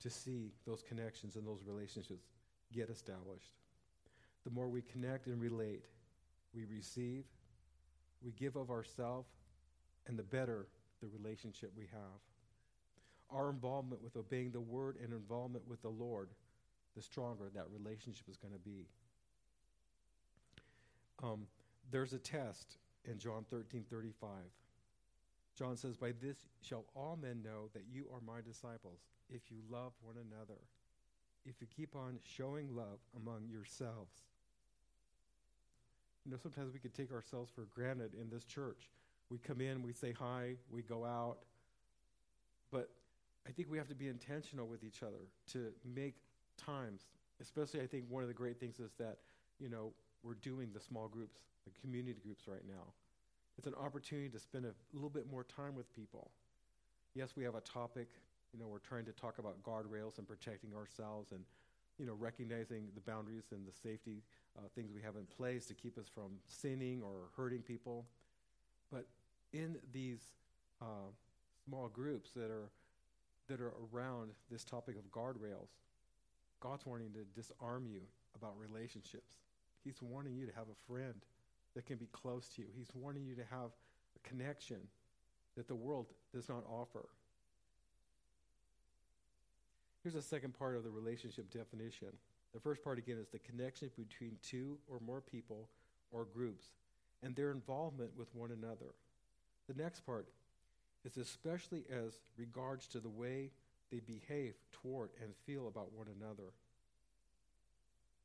to 0.00 0.10
see 0.10 0.52
those 0.66 0.82
connections 0.82 1.36
and 1.36 1.46
those 1.46 1.62
relationships 1.66 2.24
get 2.72 2.90
established. 2.90 3.52
The 4.44 4.50
more 4.50 4.68
we 4.68 4.82
connect 4.82 5.26
and 5.26 5.40
relate, 5.40 5.84
we 6.54 6.64
receive, 6.64 7.24
we 8.22 8.32
give 8.32 8.56
of 8.56 8.70
ourselves, 8.70 9.28
and 10.06 10.18
the 10.18 10.22
better 10.22 10.66
the 11.00 11.08
relationship 11.18 11.72
we 11.76 11.84
have. 11.92 12.20
Our 13.30 13.50
involvement 13.50 14.02
with 14.02 14.16
obeying 14.16 14.52
the 14.52 14.60
word 14.60 14.96
and 15.02 15.12
involvement 15.12 15.66
with 15.68 15.82
the 15.82 15.88
Lord, 15.88 16.28
the 16.96 17.02
stronger 17.02 17.50
that 17.54 17.66
relationship 17.70 18.28
is 18.28 18.36
going 18.36 18.54
to 18.54 18.60
be. 18.60 18.86
Um, 21.22 21.46
there's 21.90 22.12
a 22.12 22.18
test 22.18 22.76
in 23.04 23.18
John 23.18 23.44
13 23.50 23.84
35. 23.90 24.28
John 25.56 25.76
says, 25.76 25.96
By 25.96 26.12
this 26.20 26.36
shall 26.62 26.84
all 26.94 27.18
men 27.20 27.42
know 27.42 27.68
that 27.74 27.84
you 27.92 28.06
are 28.12 28.20
my 28.26 28.40
disciples, 28.40 29.00
if 29.30 29.42
you 29.50 29.58
love 29.70 29.92
one 30.02 30.16
another, 30.16 30.60
if 31.46 31.60
you 31.60 31.66
keep 31.74 31.94
on 31.94 32.18
showing 32.36 32.74
love 32.74 32.98
among 33.16 33.48
yourselves. 33.48 34.22
You 36.24 36.32
know, 36.32 36.38
sometimes 36.42 36.72
we 36.72 36.78
could 36.78 36.94
take 36.94 37.12
ourselves 37.12 37.50
for 37.54 37.66
granted 37.74 38.14
in 38.14 38.30
this 38.30 38.44
church. 38.44 38.88
We 39.30 39.38
come 39.38 39.60
in, 39.60 39.82
we 39.82 39.92
say 39.92 40.12
hi, 40.12 40.54
we 40.70 40.82
go 40.82 41.04
out. 41.04 41.38
But 42.70 42.90
I 43.46 43.50
think 43.52 43.70
we 43.70 43.78
have 43.78 43.88
to 43.88 43.94
be 43.94 44.08
intentional 44.08 44.66
with 44.66 44.84
each 44.84 45.02
other 45.02 45.28
to 45.52 45.72
make 45.84 46.14
times. 46.56 47.02
Especially, 47.40 47.80
I 47.80 47.86
think 47.86 48.04
one 48.08 48.22
of 48.22 48.28
the 48.28 48.34
great 48.34 48.60
things 48.60 48.78
is 48.78 48.92
that, 48.98 49.18
you 49.58 49.68
know, 49.68 49.92
we're 50.22 50.34
doing 50.34 50.70
the 50.72 50.80
small 50.80 51.08
groups, 51.08 51.40
the 51.64 51.72
community 51.80 52.18
groups 52.22 52.46
right 52.48 52.62
now. 52.66 52.92
It's 53.58 53.66
an 53.66 53.74
opportunity 53.74 54.28
to 54.30 54.38
spend 54.38 54.66
a 54.66 54.72
little 54.92 55.10
bit 55.10 55.30
more 55.30 55.44
time 55.44 55.74
with 55.74 55.92
people. 55.94 56.30
Yes, 57.14 57.34
we 57.36 57.44
have 57.44 57.54
a 57.54 57.60
topic. 57.60 58.08
You 58.52 58.60
know, 58.60 58.66
we're 58.66 58.78
trying 58.78 59.04
to 59.06 59.12
talk 59.12 59.38
about 59.38 59.62
guardrails 59.62 60.18
and 60.18 60.26
protecting 60.26 60.70
ourselves 60.74 61.32
and, 61.32 61.40
you 61.98 62.06
know, 62.06 62.14
recognizing 62.14 62.88
the 62.94 63.00
boundaries 63.00 63.44
and 63.52 63.66
the 63.66 63.72
safety 63.72 64.22
uh, 64.58 64.62
things 64.74 64.90
we 64.94 65.02
have 65.02 65.16
in 65.16 65.24
place 65.26 65.66
to 65.66 65.74
keep 65.74 65.98
us 65.98 66.06
from 66.12 66.32
sinning 66.46 67.02
or 67.02 67.28
hurting 67.36 67.62
people. 67.62 68.06
But 68.92 69.06
in 69.52 69.76
these 69.92 70.20
uh, 70.80 71.10
small 71.64 71.88
groups 71.88 72.30
that 72.36 72.50
are 72.50 72.70
that 73.48 73.60
are 73.60 73.72
around 73.92 74.30
this 74.50 74.64
topic 74.64 74.96
of 74.96 75.10
guardrails, 75.12 75.68
God's 76.60 76.86
wanting 76.86 77.12
to 77.12 77.40
disarm 77.40 77.86
you 77.86 78.00
about 78.34 78.54
relationships. 78.58 79.34
He's 79.84 80.00
wanting 80.00 80.34
you 80.34 80.46
to 80.46 80.54
have 80.54 80.66
a 80.68 80.90
friend 80.90 81.14
that 81.74 81.84
can 81.84 81.96
be 81.96 82.06
close 82.06 82.48
to 82.56 82.62
you. 82.62 82.68
He's 82.74 82.88
wanting 82.94 83.26
you 83.26 83.34
to 83.34 83.44
have 83.50 83.70
a 84.16 84.28
connection 84.28 84.78
that 85.56 85.68
the 85.68 85.74
world 85.74 86.06
does 86.32 86.48
not 86.48 86.64
offer. 86.66 87.06
Here's 90.02 90.14
the 90.14 90.22
second 90.22 90.58
part 90.58 90.76
of 90.76 90.84
the 90.84 90.90
relationship 90.90 91.50
definition. 91.50 92.08
The 92.54 92.60
first 92.60 92.82
part, 92.82 92.98
again, 92.98 93.18
is 93.20 93.28
the 93.28 93.38
connection 93.40 93.90
between 93.96 94.36
two 94.42 94.78
or 94.88 95.00
more 95.04 95.20
people 95.20 95.68
or 96.12 96.24
groups 96.24 96.66
and 97.24 97.34
their 97.34 97.50
involvement 97.50 98.10
with 98.16 98.28
one 98.34 98.50
another. 98.50 98.92
The 99.68 99.82
next 99.82 100.00
part 100.00 100.28
is 101.04 101.16
especially 101.16 101.84
as 101.90 102.20
regards 102.36 102.86
to 102.88 103.00
the 103.00 103.08
way 103.08 103.50
they 103.90 104.00
behave 104.00 104.54
toward 104.72 105.10
and 105.22 105.32
feel 105.46 105.68
about 105.68 105.92
one 105.92 106.06
another. 106.20 106.52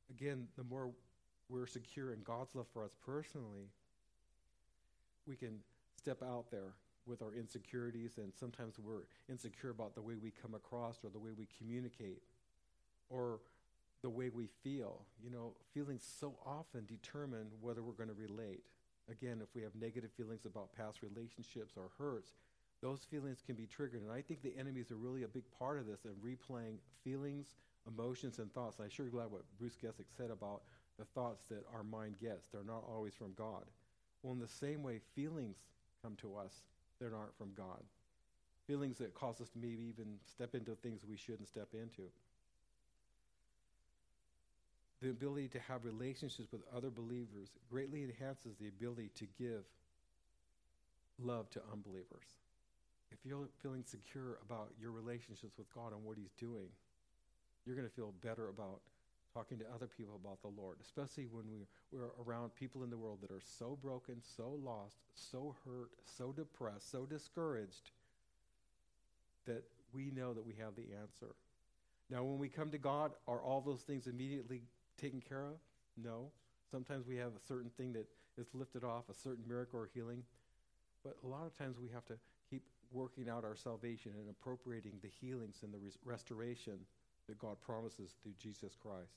Again, 0.09 0.47
the 0.57 0.63
more 0.63 0.89
we're 1.49 1.67
secure 1.67 2.13
in 2.13 2.21
God's 2.23 2.55
love 2.55 2.67
for 2.73 2.83
us 2.83 2.91
personally, 3.05 3.69
we 5.27 5.35
can 5.35 5.59
step 5.97 6.23
out 6.23 6.51
there 6.51 6.73
with 7.05 7.21
our 7.21 7.33
insecurities, 7.33 8.17
and 8.17 8.31
sometimes 8.39 8.75
we're 8.79 9.03
insecure 9.29 9.69
about 9.69 9.95
the 9.95 10.01
way 10.01 10.15
we 10.21 10.31
come 10.41 10.53
across 10.53 10.97
or 11.03 11.09
the 11.09 11.19
way 11.19 11.31
we 11.37 11.47
communicate 11.57 12.21
or 13.09 13.39
the 14.01 14.09
way 14.09 14.29
we 14.29 14.47
feel. 14.63 15.01
You 15.23 15.31
know, 15.31 15.53
feelings 15.73 16.07
so 16.19 16.35
often 16.45 16.85
determine 16.85 17.47
whether 17.61 17.81
we're 17.81 17.93
going 17.93 18.09
to 18.09 18.15
relate. 18.15 18.63
Again, 19.11 19.39
if 19.41 19.55
we 19.55 19.61
have 19.61 19.75
negative 19.75 20.11
feelings 20.15 20.45
about 20.45 20.73
past 20.75 21.01
relationships 21.01 21.73
or 21.75 21.89
hurts, 21.97 22.31
those 22.81 23.05
feelings 23.09 23.43
can 23.45 23.55
be 23.55 23.65
triggered. 23.65 24.01
And 24.01 24.11
I 24.11 24.21
think 24.21 24.41
the 24.41 24.55
enemies 24.57 24.91
are 24.91 24.95
really 24.95 25.23
a 25.23 25.27
big 25.27 25.43
part 25.57 25.79
of 25.79 25.87
this 25.87 26.05
and 26.05 26.15
replaying 26.23 26.77
feelings, 27.03 27.55
emotions, 27.87 28.39
and 28.39 28.53
thoughts. 28.53 28.77
And 28.77 28.85
I'm 28.85 28.91
sure 28.91 29.07
glad 29.07 29.31
what 29.31 29.43
Bruce 29.57 29.77
Gessick 29.81 30.15
said 30.15 30.31
about 30.31 30.61
the 30.97 31.05
thoughts 31.05 31.45
that 31.49 31.65
our 31.73 31.83
mind 31.83 32.15
gets. 32.21 32.47
They're 32.47 32.63
not 32.63 32.83
always 32.87 33.13
from 33.13 33.33
God. 33.35 33.63
Well, 34.21 34.33
in 34.33 34.39
the 34.39 34.47
same 34.47 34.83
way, 34.83 34.99
feelings 35.15 35.57
come 36.03 36.15
to 36.17 36.35
us 36.35 36.63
that 37.01 37.13
aren't 37.13 37.37
from 37.37 37.51
God. 37.55 37.81
Feelings 38.67 38.97
that 38.99 39.13
cause 39.13 39.41
us 39.41 39.49
to 39.49 39.59
maybe 39.59 39.83
even 39.89 40.17
step 40.25 40.53
into 40.53 40.75
things 40.75 41.01
we 41.09 41.17
shouldn't 41.17 41.47
step 41.47 41.69
into. 41.73 42.03
The 45.01 45.09
ability 45.09 45.47
to 45.49 45.59
have 45.59 45.85
relationships 45.85 46.51
with 46.51 46.61
other 46.75 46.89
believers 46.89 47.49
greatly 47.69 48.03
enhances 48.03 48.57
the 48.59 48.67
ability 48.67 49.11
to 49.15 49.27
give 49.37 49.63
love 51.21 51.49
to 51.51 51.61
unbelievers. 51.71 52.35
If 53.11 53.19
you're 53.25 53.49
feeling 53.61 53.83
secure 53.85 54.39
about 54.45 54.71
your 54.79 54.91
relationships 54.91 55.57
with 55.57 55.73
God 55.73 55.93
and 55.93 56.03
what 56.03 56.17
He's 56.17 56.33
doing, 56.37 56.67
you're 57.65 57.75
going 57.75 57.87
to 57.87 57.95
feel 57.95 58.13
better 58.21 58.49
about 58.49 58.81
talking 59.33 59.57
to 59.59 59.65
other 59.73 59.87
people 59.87 60.19
about 60.21 60.41
the 60.41 60.61
Lord, 60.61 60.77
especially 60.81 61.27
when 61.31 61.45
we, 61.51 61.59
we're 61.91 62.09
around 62.25 62.55
people 62.55 62.83
in 62.83 62.89
the 62.89 62.97
world 62.97 63.19
that 63.21 63.31
are 63.31 63.41
so 63.41 63.77
broken, 63.81 64.15
so 64.21 64.59
lost, 64.63 64.97
so 65.13 65.55
hurt, 65.65 65.91
so 66.17 66.31
depressed, 66.31 66.91
so 66.91 67.05
discouraged 67.05 67.91
that 69.45 69.63
we 69.93 70.11
know 70.11 70.33
that 70.33 70.45
we 70.45 70.53
have 70.59 70.75
the 70.75 70.87
answer. 70.99 71.35
Now, 72.09 72.23
when 72.23 72.39
we 72.39 72.49
come 72.49 72.71
to 72.71 72.77
God, 72.77 73.11
are 73.27 73.39
all 73.39 73.61
those 73.61 73.81
things 73.81 74.07
immediately 74.07 74.63
taken 74.99 75.21
care 75.21 75.43
of? 75.43 75.57
No. 76.01 76.31
Sometimes 76.71 77.07
we 77.07 77.15
have 77.17 77.31
a 77.35 77.47
certain 77.47 77.71
thing 77.77 77.93
that 77.93 78.07
is 78.37 78.47
lifted 78.53 78.83
off, 78.83 79.09
a 79.09 79.13
certain 79.13 79.43
miracle 79.47 79.79
or 79.79 79.89
healing. 79.93 80.23
But 81.03 81.15
a 81.23 81.27
lot 81.27 81.45
of 81.45 81.57
times 81.57 81.77
we 81.81 81.89
have 81.93 82.05
to 82.05 82.15
keep 82.49 82.63
working 82.91 83.29
out 83.29 83.43
our 83.43 83.55
salvation 83.55 84.13
and 84.17 84.29
appropriating 84.29 84.93
the 85.01 85.09
healings 85.21 85.57
and 85.63 85.73
the 85.73 85.77
res- 85.77 85.97
restoration 86.03 86.79
that 87.27 87.39
God 87.39 87.59
promises 87.61 88.15
through 88.21 88.33
Jesus 88.41 88.75
Christ. 88.81 89.13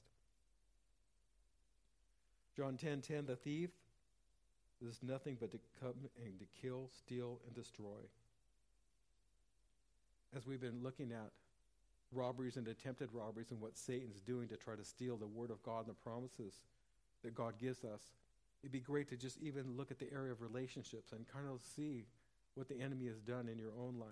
John 2.56 2.76
10:10 2.76 2.78
10, 2.78 3.00
10, 3.02 3.26
the 3.26 3.36
thief 3.36 3.70
is 4.86 4.98
nothing 5.02 5.36
but 5.40 5.50
to 5.52 5.58
come 5.80 5.94
and 6.24 6.38
to 6.38 6.44
kill, 6.60 6.90
steal 6.92 7.40
and 7.46 7.54
destroy. 7.54 7.98
As 10.36 10.46
we've 10.46 10.60
been 10.60 10.82
looking 10.82 11.12
at 11.12 11.30
robberies 12.12 12.57
and 12.57 12.69
attempted 12.69 13.09
robberies 13.12 13.50
and 13.50 13.61
what 13.61 13.76
Satan's 13.76 14.21
doing 14.21 14.49
to 14.49 14.57
try 14.57 14.75
to 14.75 14.85
steal 14.85 15.16
the 15.16 15.26
word 15.26 15.50
of 15.50 15.62
God 15.62 15.87
and 15.87 15.88
the 15.88 16.00
promises 16.09 16.61
that 17.23 17.35
God 17.35 17.54
gives 17.61 17.85
us, 17.85 18.00
it'd 18.62 18.73
be 18.73 18.81
great 18.81 19.09
to 19.11 19.16
just 19.16 19.38
even 19.40 19.76
look 19.76 19.90
at 19.90 19.99
the 19.99 20.12
area 20.12 20.33
of 20.33 20.42
relationships 20.42 21.12
and 21.12 21.26
kind 21.33 21.47
of 21.49 21.61
see 21.76 22.04
what 22.54 22.69
the 22.69 22.81
enemy 22.81 23.07
has 23.07 23.21
done 23.21 23.49
in 23.49 23.59
your 23.59 23.73
own 23.81 23.99
life. 23.99 24.09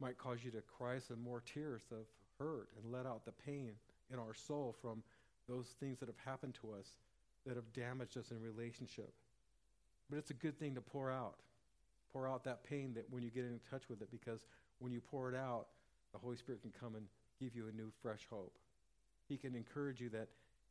Might 0.00 0.18
cause 0.18 0.38
you 0.44 0.50
to 0.52 0.60
cry 0.60 0.98
some 0.98 1.20
more 1.22 1.42
tears 1.52 1.82
of 1.90 2.06
hurt 2.38 2.68
and 2.76 2.92
let 2.92 3.06
out 3.06 3.24
the 3.24 3.32
pain 3.32 3.72
in 4.12 4.18
our 4.18 4.34
soul 4.34 4.74
from 4.80 5.02
those 5.48 5.74
things 5.80 5.98
that 6.00 6.08
have 6.08 6.18
happened 6.24 6.54
to 6.60 6.72
us 6.78 6.86
that 7.46 7.56
have 7.56 7.72
damaged 7.72 8.16
us 8.18 8.30
in 8.30 8.40
relationship. 8.40 9.12
But 10.10 10.18
it's 10.18 10.30
a 10.30 10.34
good 10.34 10.58
thing 10.58 10.74
to 10.74 10.80
pour 10.80 11.10
out. 11.10 11.36
Pour 12.12 12.28
out 12.28 12.44
that 12.44 12.64
pain 12.64 12.92
that 12.94 13.06
when 13.10 13.22
you 13.22 13.30
get 13.30 13.44
in 13.44 13.60
touch 13.70 13.88
with 13.88 14.02
it, 14.02 14.10
because 14.10 14.46
when 14.78 14.92
you 14.92 15.00
pour 15.00 15.28
it 15.32 15.36
out, 15.36 15.66
the 16.16 16.24
Holy 16.24 16.36
Spirit 16.36 16.62
can 16.62 16.72
come 16.80 16.94
and 16.94 17.04
give 17.38 17.54
you 17.54 17.68
a 17.68 17.76
new, 17.76 17.90
fresh 18.00 18.26
hope. 18.30 18.54
He 19.28 19.36
can 19.36 19.54
encourage 19.54 20.00
you 20.00 20.08
that 20.10 20.28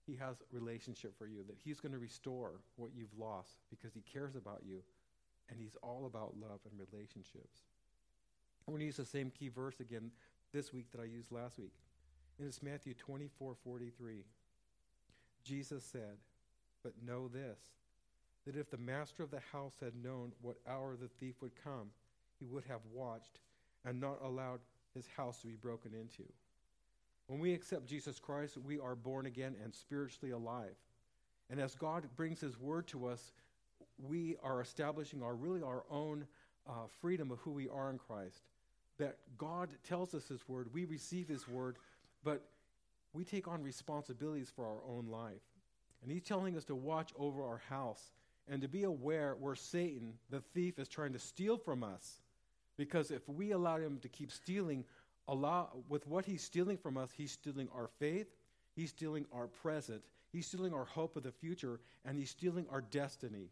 He 0.08 0.16
has 0.16 0.38
a 0.42 0.56
relationship 0.56 1.16
for 1.18 1.28
you, 1.28 1.44
that 1.48 1.58
He's 1.64 1.80
going 1.80 1.92
to 1.92 2.00
restore 2.00 2.54
what 2.78 2.92
you've 2.96 3.18
lost 3.18 3.58
because 3.70 3.94
He 3.94 4.02
cares 4.02 4.36
about 4.36 4.64
you, 4.68 4.82
and 5.50 5.60
He's 5.60 5.78
all 5.84 6.06
about 6.08 6.34
love 6.42 6.60
and 6.70 6.80
relationships. 6.80 7.62
I'm 8.68 8.74
going 8.74 8.80
to 8.80 8.86
use 8.86 8.98
the 8.98 9.06
same 9.06 9.30
key 9.30 9.50
verse 9.50 9.80
again 9.80 10.10
this 10.52 10.74
week 10.74 10.92
that 10.92 11.02
I 11.02 11.06
used 11.06 11.32
last 11.32 11.60
week. 11.60 11.74
And 12.40 12.48
it's 12.48 12.64
Matthew 12.64 12.96
24 12.96 13.56
43. 13.64 14.24
Jesus 15.44 15.84
said, 15.84 16.18
But 16.82 16.94
know 17.06 17.28
this, 17.28 17.60
that 18.48 18.58
if 18.58 18.72
the 18.72 18.78
master 18.78 19.22
of 19.22 19.30
the 19.30 19.42
house 19.52 19.76
had 19.80 19.94
known 20.04 20.32
what 20.42 20.58
hour 20.68 20.96
the 21.00 21.10
thief 21.20 21.36
would 21.42 21.52
come, 21.64 21.92
he 22.40 22.48
would 22.48 22.64
have 22.68 22.82
watched 22.92 23.40
and 23.86 24.02
not 24.02 24.18
allowed 24.24 24.60
his 24.96 25.08
house 25.16 25.42
to 25.42 25.48
be 25.48 25.56
broken 25.56 25.94
into. 25.94 26.24
When 27.28 27.40
we 27.40 27.54
accept 27.54 27.88
Jesus 27.88 28.20
Christ, 28.20 28.58
we 28.58 28.80
are 28.80 28.96
born 28.96 29.26
again 29.26 29.56
and 29.64 29.74
spiritually 29.74 30.32
alive. 30.32 30.76
And 31.50 31.60
as 31.60 31.76
God 31.76 32.08
brings 32.16 32.40
His 32.40 32.60
word 32.60 32.88
to 32.88 33.08
us, 33.08 33.32
we 33.98 34.36
are 34.44 34.62
establishing 34.62 35.24
our 35.24 35.36
really 35.36 35.62
our 35.62 35.84
own 35.90 36.26
uh, 36.68 36.88
freedom 37.02 37.32
of 37.32 37.40
who 37.40 37.52
we 37.52 37.70
are 37.70 37.90
in 37.90 37.98
Christ. 37.98 38.48
That 38.98 39.18
God 39.38 39.70
tells 39.84 40.14
us 40.14 40.28
His 40.28 40.48
word, 40.48 40.70
we 40.74 40.86
receive 40.86 41.28
His 41.28 41.48
word, 41.48 41.78
but 42.24 42.42
we 43.14 43.24
take 43.24 43.48
on 43.48 43.64
responsibilities 43.64 44.52
for 44.56 44.66
our 44.66 44.82
own 44.88 45.08
life. 45.08 45.42
And 46.02 46.12
He's 46.12 46.24
telling 46.24 46.56
us 46.58 46.66
to 46.66 46.76
watch 46.76 47.12
over 47.18 47.44
our 47.44 47.62
house 47.70 48.12
and 48.48 48.62
to 48.62 48.68
be 48.68 48.84
aware 48.84 49.36
where 49.40 49.56
Satan, 49.56 50.14
the 50.30 50.42
thief, 50.54 50.78
is 50.78 50.88
trying 50.88 51.14
to 51.14 51.20
steal 51.20 51.58
from 51.58 51.84
us. 51.84 52.22
Because 52.78 53.12
if 53.12 53.28
we 53.30 53.52
allow 53.52 53.78
him 53.78 54.00
to 54.02 54.10
keep 54.10 54.32
stealing, 54.32 54.84
with 55.90 56.08
what 56.08 56.26
he's 56.26 56.44
stealing 56.44 56.78
from 56.78 56.98
us, 56.98 57.10
he's 57.16 57.32
stealing 57.32 57.70
our 57.76 57.90
faith, 58.00 58.28
he's 58.76 58.90
stealing 58.90 59.26
our 59.34 59.48
present, 59.48 60.02
he's 60.32 60.46
stealing 60.46 60.74
our 60.74 60.86
hope 60.86 61.16
of 61.16 61.24
the 61.24 61.32
future, 61.32 61.80
and 62.06 62.18
he's 62.18 62.30
stealing 62.30 62.66
our 62.70 62.82
destiny. 62.82 63.50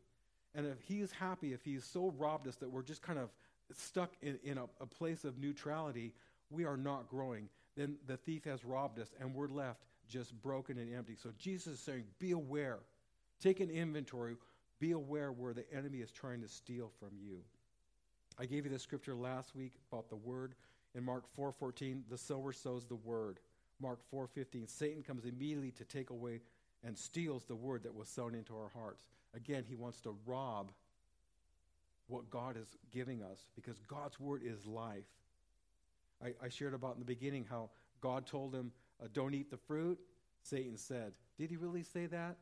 And 0.56 0.68
if 0.68 0.80
he 0.82 1.00
is 1.00 1.12
happy, 1.12 1.54
if 1.54 1.64
he's 1.64 1.84
so 1.84 2.14
robbed 2.18 2.48
us 2.48 2.58
that 2.58 2.70
we're 2.70 2.84
just 2.84 3.02
kind 3.02 3.18
of 3.18 3.30
stuck 3.76 4.12
in, 4.22 4.38
in 4.44 4.58
a, 4.58 4.66
a 4.82 4.86
place 4.86 5.24
of 5.24 5.40
neutrality, 5.40 6.14
we 6.52 6.66
are 6.66 6.78
not 6.78 7.10
growing. 7.10 7.50
Then 7.76 7.96
the 8.06 8.18
thief 8.18 8.44
has 8.44 8.64
robbed 8.64 9.00
us, 9.00 9.10
and 9.20 9.34
we're 9.34 9.48
left 9.48 9.80
just 10.08 10.40
broken 10.42 10.78
and 10.78 10.94
empty. 10.94 11.16
So 11.16 11.30
Jesus 11.40 11.76
is 11.76 11.80
saying, 11.80 12.04
be 12.20 12.32
aware. 12.32 12.80
Take 13.42 13.62
an 13.62 13.72
inventory. 13.72 14.36
Be 14.80 14.92
aware 14.92 15.32
where 15.32 15.54
the 15.54 15.66
enemy 15.74 16.00
is 16.00 16.12
trying 16.12 16.42
to 16.42 16.48
steal 16.48 16.92
from 17.00 17.12
you. 17.20 17.40
I 18.40 18.46
gave 18.46 18.66
you 18.66 18.72
the 18.72 18.80
scripture 18.80 19.16
last 19.16 19.56
week 19.56 19.74
about 19.92 20.10
the 20.10 20.16
word. 20.16 20.56
In 20.96 21.04
Mark 21.04 21.26
4:14, 21.36 22.04
the 22.10 22.18
sower 22.18 22.52
sows 22.52 22.86
the 22.86 22.96
word. 22.96 23.40
Mark 23.80 24.00
4:15, 24.10 24.68
Satan 24.68 25.04
comes 25.04 25.26
immediately 25.26 25.72
to 25.72 25.86
take 25.86 26.10
away 26.10 26.42
and 26.84 26.98
steals 26.98 27.46
the 27.46 27.56
word 27.56 27.84
that 27.84 27.94
was 27.94 28.10
sown 28.10 28.36
into 28.36 28.56
our 28.56 28.70
hearts. 28.70 29.06
Again, 29.34 29.64
he 29.64 29.76
wants 29.76 30.02
to 30.02 30.12
rob 30.26 30.72
what 32.08 32.30
God 32.30 32.58
is 32.58 32.78
giving 32.92 33.24
us 33.24 33.48
because 33.56 33.80
God's 33.88 34.20
word 34.20 34.42
is 34.44 34.66
life. 34.66 35.06
I, 36.24 36.34
I 36.44 36.50
shared 36.50 36.74
about 36.74 36.94
in 36.94 37.00
the 37.00 37.06
beginning 37.06 37.46
how 37.50 37.70
God 38.02 38.26
told 38.26 38.54
him, 38.54 38.72
uh, 39.02 39.08
Don't 39.14 39.34
eat 39.34 39.50
the 39.50 39.58
fruit. 39.58 40.00
Satan 40.42 40.78
said, 40.78 41.14
Did 41.38 41.50
he 41.50 41.58
really 41.58 41.84
say 41.84 42.06
that? 42.08 42.38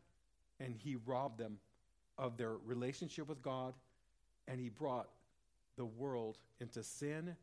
And 0.59 0.75
he 0.75 0.97
robbed 1.05 1.37
them 1.37 1.59
of 2.17 2.37
their 2.37 2.57
relationship 2.57 3.27
with 3.27 3.41
God, 3.41 3.73
and 4.47 4.59
he 4.59 4.69
brought 4.69 5.09
the 5.77 5.85
world 5.85 6.37
into 6.59 6.83
sin. 6.83 7.35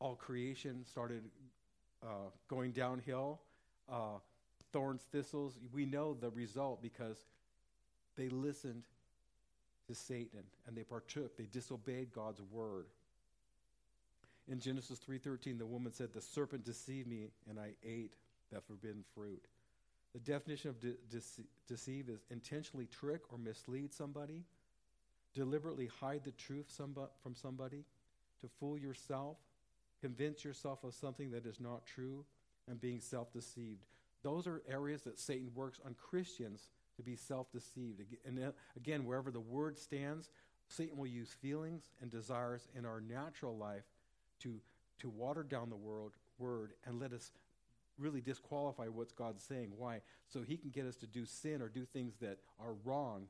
All 0.00 0.16
creation 0.16 0.84
started 0.84 1.22
uh, 2.02 2.30
going 2.48 2.72
downhill. 2.72 3.40
Uh, 3.88 4.18
thorns, 4.72 5.02
thistles. 5.12 5.58
We 5.72 5.86
know 5.86 6.14
the 6.14 6.30
result 6.30 6.82
because 6.82 7.16
they 8.16 8.28
listened 8.28 8.84
to 9.86 9.94
Satan 9.94 10.42
and 10.66 10.76
they 10.76 10.82
partook. 10.82 11.36
They 11.36 11.46
disobeyed 11.46 12.12
God's 12.12 12.40
word. 12.50 12.86
In 14.48 14.60
Genesis 14.60 14.98
3:13, 14.98 15.58
the 15.58 15.66
woman 15.66 15.92
said, 15.92 16.12
"The 16.12 16.20
serpent 16.20 16.64
deceived 16.64 17.08
me, 17.08 17.30
and 17.46 17.58
I 17.58 17.76
ate 17.82 18.14
that 18.50 18.64
forbidden 18.64 19.02
fruit." 19.14 19.46
The 20.12 20.20
definition 20.20 20.70
of 20.70 20.80
de- 20.80 20.96
dece- 21.10 21.46
deceive 21.66 22.08
is 22.08 22.24
intentionally 22.30 22.86
trick 22.86 23.32
or 23.32 23.38
mislead 23.38 23.92
somebody, 23.92 24.44
deliberately 25.34 25.88
hide 26.00 26.22
the 26.24 26.32
truth 26.32 26.66
from 27.22 27.34
somebody, 27.34 27.84
to 28.40 28.48
fool 28.60 28.78
yourself, 28.78 29.36
convince 30.00 30.44
yourself 30.44 30.84
of 30.84 30.94
something 30.94 31.30
that 31.30 31.46
is 31.46 31.60
not 31.60 31.86
true, 31.86 32.24
and 32.68 32.80
being 32.80 33.00
self 33.00 33.32
deceived. 33.32 33.84
Those 34.22 34.46
are 34.46 34.62
areas 34.68 35.02
that 35.02 35.18
Satan 35.18 35.50
works 35.54 35.80
on 35.84 35.94
Christians 35.94 36.68
to 36.96 37.02
be 37.02 37.16
self 37.16 37.50
deceived. 37.52 38.00
And 38.24 38.38
uh, 38.38 38.52
again, 38.76 39.04
wherever 39.04 39.30
the 39.30 39.40
word 39.40 39.78
stands, 39.78 40.30
Satan 40.68 40.96
will 40.96 41.06
use 41.06 41.30
feelings 41.30 41.82
and 42.00 42.10
desires 42.10 42.68
in 42.76 42.86
our 42.86 43.00
natural 43.00 43.56
life 43.56 43.84
to, 44.40 44.60
to 45.00 45.10
water 45.10 45.42
down 45.42 45.68
the 45.68 45.76
world, 45.76 46.12
word 46.38 46.72
and 46.86 47.00
let 47.00 47.12
us 47.12 47.30
really 47.98 48.20
disqualify 48.20 48.86
what's 48.86 49.12
God's 49.12 49.44
saying. 49.44 49.72
Why? 49.76 50.00
So 50.28 50.42
he 50.42 50.56
can 50.56 50.70
get 50.70 50.86
us 50.86 50.96
to 50.96 51.06
do 51.06 51.24
sin 51.24 51.62
or 51.62 51.68
do 51.68 51.84
things 51.84 52.14
that 52.20 52.38
are 52.58 52.74
wrong. 52.84 53.26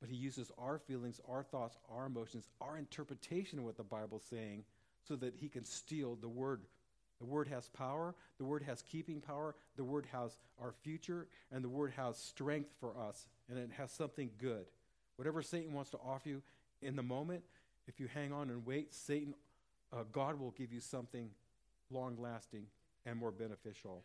But 0.00 0.10
he 0.10 0.16
uses 0.16 0.50
our 0.58 0.78
feelings, 0.78 1.20
our 1.28 1.42
thoughts, 1.42 1.78
our 1.90 2.06
emotions, 2.06 2.48
our 2.60 2.76
interpretation 2.76 3.58
of 3.58 3.64
what 3.64 3.76
the 3.76 3.82
Bible's 3.82 4.24
saying 4.28 4.64
so 5.06 5.16
that 5.16 5.34
he 5.36 5.48
can 5.48 5.64
steal 5.64 6.16
the 6.16 6.28
word. 6.28 6.62
The 7.20 7.26
word 7.26 7.48
has 7.48 7.68
power, 7.68 8.14
the 8.38 8.44
word 8.44 8.62
has 8.64 8.82
keeping 8.82 9.20
power, 9.20 9.54
the 9.76 9.84
word 9.84 10.06
has 10.12 10.36
our 10.60 10.72
future, 10.82 11.28
and 11.52 11.62
the 11.62 11.68
word 11.68 11.92
has 11.96 12.18
strength 12.18 12.70
for 12.80 12.98
us, 12.98 13.26
and 13.48 13.58
it 13.58 13.70
has 13.76 13.92
something 13.92 14.30
good. 14.38 14.66
Whatever 15.16 15.42
Satan 15.42 15.72
wants 15.72 15.90
to 15.90 15.98
offer 15.98 16.28
you 16.28 16.42
in 16.82 16.96
the 16.96 17.02
moment, 17.02 17.44
if 17.86 18.00
you 18.00 18.08
hang 18.12 18.32
on 18.32 18.50
and 18.50 18.66
wait, 18.66 18.92
Satan, 18.92 19.34
uh, 19.92 20.04
God 20.12 20.40
will 20.40 20.50
give 20.52 20.72
you 20.72 20.80
something 20.80 21.30
long 21.90 22.16
lasting 22.18 22.66
and 23.06 23.18
more 23.18 23.30
beneficial. 23.30 24.02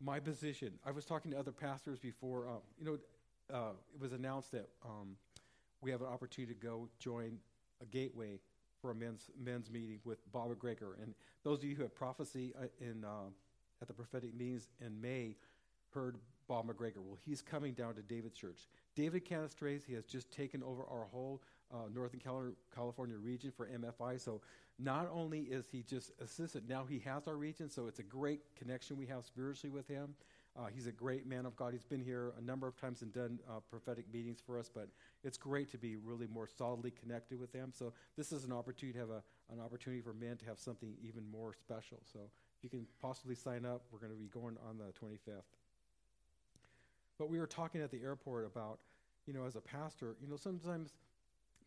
My 0.00 0.20
position, 0.20 0.74
I 0.84 0.90
was 0.90 1.04
talking 1.04 1.30
to 1.32 1.38
other 1.38 1.50
pastors 1.52 1.98
before, 1.98 2.46
um, 2.46 2.60
you 2.78 2.84
know, 2.84 2.98
uh, 3.52 3.72
it 3.94 4.00
was 4.00 4.12
announced 4.12 4.52
that 4.52 4.68
um, 4.84 5.16
we 5.80 5.90
have 5.90 6.00
an 6.00 6.08
opportunity 6.08 6.54
to 6.54 6.60
go 6.60 6.88
join 6.98 7.38
a 7.80 7.86
gateway 7.86 8.38
for 8.80 8.90
a 8.90 8.94
men's 8.94 9.30
men's 9.42 9.70
meeting 9.70 10.00
with 10.04 10.18
Bob 10.32 10.50
McGregor. 10.50 11.02
And 11.02 11.14
those 11.44 11.58
of 11.58 11.64
you 11.64 11.74
who 11.74 11.82
have 11.82 11.94
prophecy 11.94 12.54
uh, 12.60 12.66
in 12.80 13.04
uh, 13.04 13.30
at 13.80 13.88
the 13.88 13.94
prophetic 13.94 14.34
meetings 14.34 14.68
in 14.84 15.00
May 15.00 15.36
heard 15.92 16.16
Bob 16.48 16.66
McGregor. 16.66 16.98
Well, 16.98 17.18
he's 17.24 17.42
coming 17.42 17.74
down 17.74 17.94
to 17.94 18.02
David 18.02 18.34
Church. 18.34 18.66
David 18.96 19.24
Cannistraci, 19.24 19.84
he 19.86 19.94
has 19.94 20.04
just 20.04 20.30
taken 20.32 20.62
over 20.62 20.82
our 20.82 21.06
whole 21.10 21.42
uh, 21.72 21.88
Northern 21.94 22.20
California 22.74 23.16
region 23.16 23.52
for 23.54 23.66
MFI. 23.68 24.20
So 24.20 24.40
not 24.78 25.08
only 25.12 25.40
is 25.40 25.66
he 25.70 25.82
just 25.82 26.12
assistant, 26.20 26.68
now 26.68 26.84
he 26.88 26.98
has 27.00 27.26
our 27.28 27.36
region. 27.36 27.68
So 27.68 27.86
it's 27.86 27.98
a 27.98 28.04
great 28.04 28.40
connection 28.56 28.96
we 28.96 29.06
have 29.06 29.24
spiritually 29.24 29.74
with 29.74 29.86
him. 29.86 30.14
Uh, 30.58 30.66
he's 30.74 30.88
a 30.88 30.92
great 30.92 31.24
man 31.24 31.46
of 31.46 31.54
God. 31.54 31.72
He's 31.72 31.84
been 31.84 32.00
here 32.00 32.32
a 32.36 32.40
number 32.40 32.66
of 32.66 32.76
times 32.76 33.02
and 33.02 33.12
done 33.12 33.38
uh, 33.48 33.60
prophetic 33.70 34.06
meetings 34.12 34.40
for 34.44 34.58
us, 34.58 34.68
but 34.72 34.88
it's 35.22 35.38
great 35.38 35.70
to 35.70 35.78
be 35.78 35.94
really 35.94 36.26
more 36.26 36.48
solidly 36.48 36.90
connected 36.90 37.38
with 37.38 37.52
them. 37.52 37.70
So 37.72 37.92
this 38.16 38.32
is 38.32 38.44
an 38.44 38.52
opportunity 38.52 38.94
to 38.94 38.98
have 38.98 39.10
a, 39.10 39.22
an 39.52 39.60
opportunity 39.60 40.02
for 40.02 40.12
men 40.12 40.36
to 40.38 40.46
have 40.46 40.58
something 40.58 40.94
even 41.00 41.22
more 41.30 41.54
special. 41.54 41.98
So 42.12 42.18
if 42.58 42.64
you 42.64 42.70
can 42.70 42.86
possibly 43.00 43.36
sign 43.36 43.64
up, 43.64 43.82
we're 43.92 44.00
going 44.00 44.10
to 44.10 44.18
be 44.18 44.26
going 44.26 44.56
on 44.68 44.78
the 44.78 44.92
25th. 44.98 45.42
But 47.18 47.30
we 47.30 47.38
were 47.38 47.46
talking 47.46 47.80
at 47.80 47.92
the 47.92 48.02
airport 48.02 48.44
about, 48.44 48.80
you 49.26 49.34
know, 49.34 49.44
as 49.44 49.54
a 49.54 49.60
pastor, 49.60 50.16
you 50.20 50.28
know, 50.28 50.36
sometimes 50.36 50.94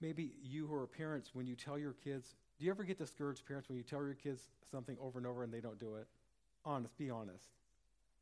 maybe 0.02 0.34
you 0.44 0.68
who 0.68 0.76
are 0.76 0.88
parents, 0.88 1.30
when 1.34 1.48
you 1.48 1.56
tell 1.56 1.80
your 1.80 1.94
kids, 1.94 2.36
do 2.60 2.66
you 2.66 2.72
ever 2.72 2.84
get 2.84 2.98
discouraged, 2.98 3.46
parents, 3.46 3.70
when 3.70 3.78
you 3.78 3.84
tell 3.84 4.04
your 4.04 4.16
kids 4.16 4.50
something 4.70 4.98
over 5.02 5.18
and 5.18 5.26
over 5.26 5.44
and 5.44 5.54
they 5.54 5.62
don't 5.62 5.80
do 5.80 5.96
it? 5.96 6.08
Honest, 6.66 6.98
be 6.98 7.10
honest. 7.10 7.46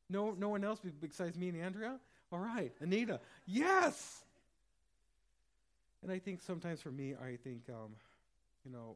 No, 0.10 0.36
no 0.38 0.50
one 0.50 0.63
else 0.63 0.80
besides 1.00 1.38
me 1.38 1.50
and 1.50 1.62
Andrea? 1.62 2.00
All 2.32 2.39
right, 2.39 2.72
Anita, 2.80 3.19
yes! 3.45 4.24
And 6.02 6.12
I 6.12 6.19
think 6.19 6.41
sometimes 6.41 6.82
for 6.82 6.91
me, 6.91 7.13
I 7.13 7.38
think, 7.43 7.63
um, 7.69 7.91
you 8.65 8.72
know, 8.72 8.95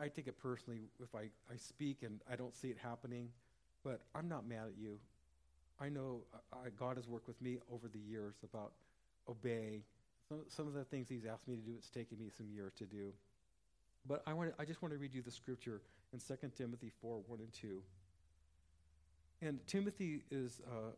I 0.00 0.08
take 0.08 0.28
it 0.28 0.40
personally 0.40 0.80
if 1.02 1.14
I, 1.14 1.22
I 1.52 1.56
speak 1.56 1.98
and 2.02 2.20
I 2.30 2.36
don't 2.36 2.54
see 2.54 2.68
it 2.68 2.78
happening, 2.82 3.28
but 3.84 4.00
I'm 4.14 4.28
not 4.28 4.48
mad 4.48 4.66
at 4.68 4.80
you. 4.80 4.98
I 5.80 5.88
know 5.88 6.20
I, 6.52 6.68
God 6.78 6.96
has 6.96 7.08
worked 7.08 7.26
with 7.26 7.40
me 7.42 7.58
over 7.72 7.88
the 7.88 7.98
years 7.98 8.34
about 8.44 8.72
obeying. 9.28 9.82
Some, 10.28 10.38
some 10.48 10.66
of 10.66 10.74
the 10.74 10.84
things 10.84 11.08
He's 11.08 11.26
asked 11.26 11.48
me 11.48 11.56
to 11.56 11.62
do, 11.62 11.72
it's 11.76 11.90
taken 11.90 12.18
me 12.18 12.30
some 12.36 12.46
years 12.54 12.72
to 12.78 12.84
do. 12.84 13.12
But 14.06 14.22
I, 14.26 14.32
want 14.32 14.54
I 14.58 14.64
just 14.64 14.82
want 14.82 14.92
to 14.92 14.98
read 14.98 15.14
you 15.14 15.22
the 15.22 15.30
scripture 15.30 15.80
in 16.12 16.20
2 16.20 16.34
Timothy 16.56 16.90
4 17.00 17.20
1 17.26 17.38
and 17.40 17.52
2. 17.52 17.82
And 19.42 19.58
Timothy 19.66 20.22
is, 20.30 20.60
uh, 20.70 20.92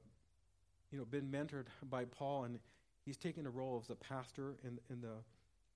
you 0.92 0.98
know, 0.98 1.06
been 1.06 1.30
mentored 1.30 1.66
by 1.88 2.04
Paul, 2.04 2.44
and 2.44 2.58
he's 3.06 3.16
taken 3.16 3.46
a 3.46 3.50
role 3.50 3.80
as 3.82 3.90
a 3.90 3.94
pastor 3.94 4.56
in, 4.62 4.78
in, 4.90 5.00
the, 5.00 5.14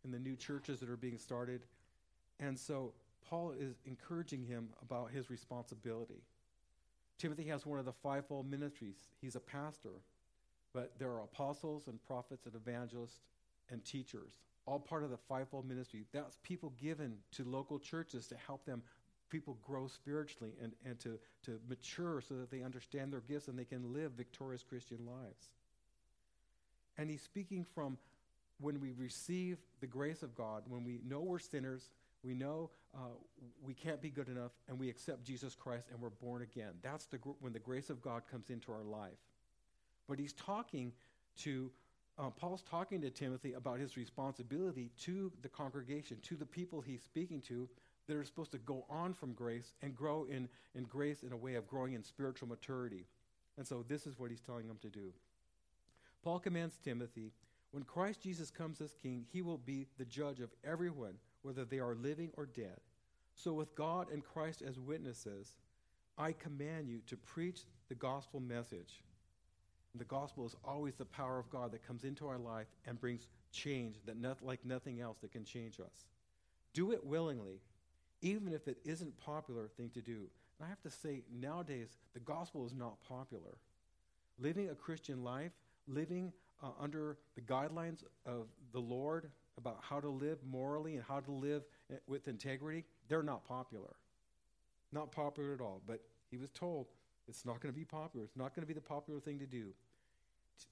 in 0.04 0.10
the 0.10 0.18
new 0.18 0.36
churches 0.36 0.78
that 0.80 0.90
are 0.90 0.96
being 0.96 1.16
started. 1.16 1.62
And 2.38 2.58
so 2.58 2.92
Paul 3.26 3.54
is 3.58 3.80
encouraging 3.86 4.44
him 4.44 4.68
about 4.82 5.10
his 5.10 5.30
responsibility. 5.30 6.22
Timothy 7.16 7.44
has 7.44 7.64
one 7.64 7.78
of 7.78 7.86
the 7.86 7.92
fivefold 7.92 8.48
ministries. 8.48 8.96
He's 9.20 9.34
a 9.34 9.40
pastor, 9.40 10.02
but 10.74 10.92
there 10.98 11.10
are 11.10 11.22
apostles 11.22 11.88
and 11.88 11.98
prophets 12.06 12.44
and 12.44 12.54
evangelists 12.54 13.20
and 13.70 13.82
teachers, 13.84 14.38
all 14.66 14.78
part 14.78 15.04
of 15.04 15.10
the 15.10 15.16
fivefold 15.16 15.66
ministry. 15.66 16.04
That's 16.12 16.38
people 16.42 16.74
given 16.80 17.16
to 17.32 17.44
local 17.44 17.78
churches 17.78 18.26
to 18.28 18.36
help 18.36 18.66
them 18.66 18.82
people 19.30 19.58
grow 19.66 19.86
spiritually 19.86 20.52
and, 20.62 20.72
and 20.84 20.98
to, 21.00 21.18
to 21.44 21.58
mature 21.68 22.20
so 22.20 22.34
that 22.34 22.50
they 22.50 22.62
understand 22.62 23.12
their 23.12 23.20
gifts 23.20 23.48
and 23.48 23.58
they 23.58 23.64
can 23.64 23.92
live 23.92 24.12
victorious 24.12 24.62
Christian 24.62 24.98
lives. 25.06 25.50
And 26.96 27.10
he's 27.10 27.22
speaking 27.22 27.64
from 27.74 27.98
when 28.60 28.80
we 28.80 28.92
receive 28.92 29.58
the 29.80 29.86
grace 29.86 30.22
of 30.22 30.34
God, 30.34 30.62
when 30.68 30.84
we 30.84 31.00
know 31.06 31.20
we're 31.20 31.38
sinners 31.38 31.90
we 32.24 32.34
know 32.34 32.70
uh, 32.94 33.14
we 33.62 33.74
can't 33.74 34.00
be 34.00 34.10
good 34.10 34.28
enough, 34.28 34.52
and 34.68 34.78
we 34.78 34.88
accept 34.88 35.24
Jesus 35.24 35.54
Christ 35.54 35.86
and 35.92 36.00
we're 36.00 36.10
born 36.10 36.42
again. 36.42 36.72
That's 36.82 37.06
the 37.06 37.18
gr- 37.18 37.30
when 37.40 37.52
the 37.52 37.58
grace 37.58 37.90
of 37.90 38.02
God 38.02 38.22
comes 38.30 38.50
into 38.50 38.72
our 38.72 38.82
life. 38.82 39.18
But 40.08 40.18
he's 40.18 40.32
talking 40.32 40.92
to, 41.42 41.70
uh, 42.18 42.30
Paul's 42.30 42.62
talking 42.62 43.00
to 43.02 43.10
Timothy 43.10 43.52
about 43.52 43.78
his 43.78 43.96
responsibility 43.96 44.90
to 45.02 45.30
the 45.42 45.48
congregation, 45.48 46.16
to 46.22 46.34
the 46.34 46.46
people 46.46 46.80
he's 46.80 47.02
speaking 47.02 47.40
to 47.42 47.68
that 48.08 48.16
are 48.16 48.24
supposed 48.24 48.52
to 48.52 48.58
go 48.58 48.84
on 48.90 49.14
from 49.14 49.32
grace 49.32 49.72
and 49.82 49.94
grow 49.94 50.24
in, 50.24 50.48
in 50.74 50.84
grace 50.84 51.22
in 51.22 51.32
a 51.32 51.36
way 51.36 51.54
of 51.54 51.68
growing 51.68 51.92
in 51.92 52.02
spiritual 52.02 52.48
maturity. 52.48 53.06
And 53.56 53.66
so 53.66 53.84
this 53.86 54.06
is 54.06 54.18
what 54.18 54.30
he's 54.30 54.40
telling 54.40 54.66
them 54.66 54.78
to 54.82 54.88
do. 54.88 55.12
Paul 56.22 56.40
commands 56.40 56.78
Timothy 56.82 57.32
when 57.70 57.82
Christ 57.82 58.22
Jesus 58.22 58.50
comes 58.50 58.80
as 58.80 58.94
king, 58.94 59.26
he 59.30 59.42
will 59.42 59.58
be 59.58 59.86
the 59.98 60.04
judge 60.04 60.40
of 60.40 60.50
everyone, 60.64 61.14
whether 61.42 61.64
they 61.64 61.78
are 61.78 61.94
living 61.94 62.30
or 62.36 62.46
dead. 62.46 62.80
So, 63.34 63.52
with 63.52 63.74
God 63.74 64.10
and 64.10 64.24
Christ 64.24 64.62
as 64.62 64.80
witnesses, 64.80 65.54
I 66.16 66.32
command 66.32 66.88
you 66.88 67.00
to 67.06 67.16
preach 67.16 67.60
the 67.88 67.94
gospel 67.94 68.40
message. 68.40 69.04
The 69.94 70.04
gospel 70.04 70.46
is 70.46 70.56
always 70.64 70.94
the 70.94 71.04
power 71.04 71.38
of 71.38 71.50
God 71.50 71.72
that 71.72 71.86
comes 71.86 72.04
into 72.04 72.26
our 72.26 72.38
life 72.38 72.66
and 72.86 73.00
brings 73.00 73.28
change 73.52 73.96
that 74.06 74.18
not, 74.18 74.42
like 74.42 74.64
nothing 74.64 75.00
else 75.00 75.18
that 75.18 75.32
can 75.32 75.44
change 75.44 75.78
us. 75.78 76.06
Do 76.72 76.92
it 76.92 77.04
willingly, 77.04 77.60
even 78.22 78.52
if 78.52 78.68
it 78.68 78.78
isn't 78.84 79.18
popular 79.18 79.68
thing 79.76 79.90
to 79.94 80.00
do. 80.00 80.28
And 80.58 80.66
I 80.66 80.68
have 80.68 80.80
to 80.82 80.90
say, 80.90 81.22
nowadays, 81.32 81.96
the 82.14 82.20
gospel 82.20 82.66
is 82.66 82.74
not 82.74 83.00
popular. 83.06 83.58
Living 84.38 84.70
a 84.70 84.74
Christian 84.74 85.22
life, 85.22 85.52
living 85.86 86.32
uh, 86.62 86.70
under 86.80 87.18
the 87.34 87.40
guidelines 87.40 88.02
of 88.26 88.46
the 88.72 88.80
Lord 88.80 89.30
about 89.56 89.78
how 89.80 90.00
to 90.00 90.08
live 90.08 90.38
morally 90.48 90.94
and 90.94 91.04
how 91.04 91.20
to 91.20 91.30
live 91.30 91.62
eh, 91.92 91.96
with 92.06 92.28
integrity, 92.28 92.84
they're 93.08 93.22
not 93.22 93.46
popular. 93.46 93.94
Not 94.92 95.12
popular 95.12 95.54
at 95.54 95.60
all. 95.60 95.82
But 95.86 96.00
he 96.30 96.36
was 96.36 96.50
told 96.50 96.86
it's 97.28 97.44
not 97.44 97.60
going 97.60 97.72
to 97.72 97.78
be 97.78 97.84
popular. 97.84 98.24
It's 98.24 98.36
not 98.36 98.54
going 98.54 98.62
to 98.62 98.66
be 98.66 98.74
the 98.74 98.80
popular 98.80 99.20
thing 99.20 99.38
to 99.38 99.46
do. 99.46 99.74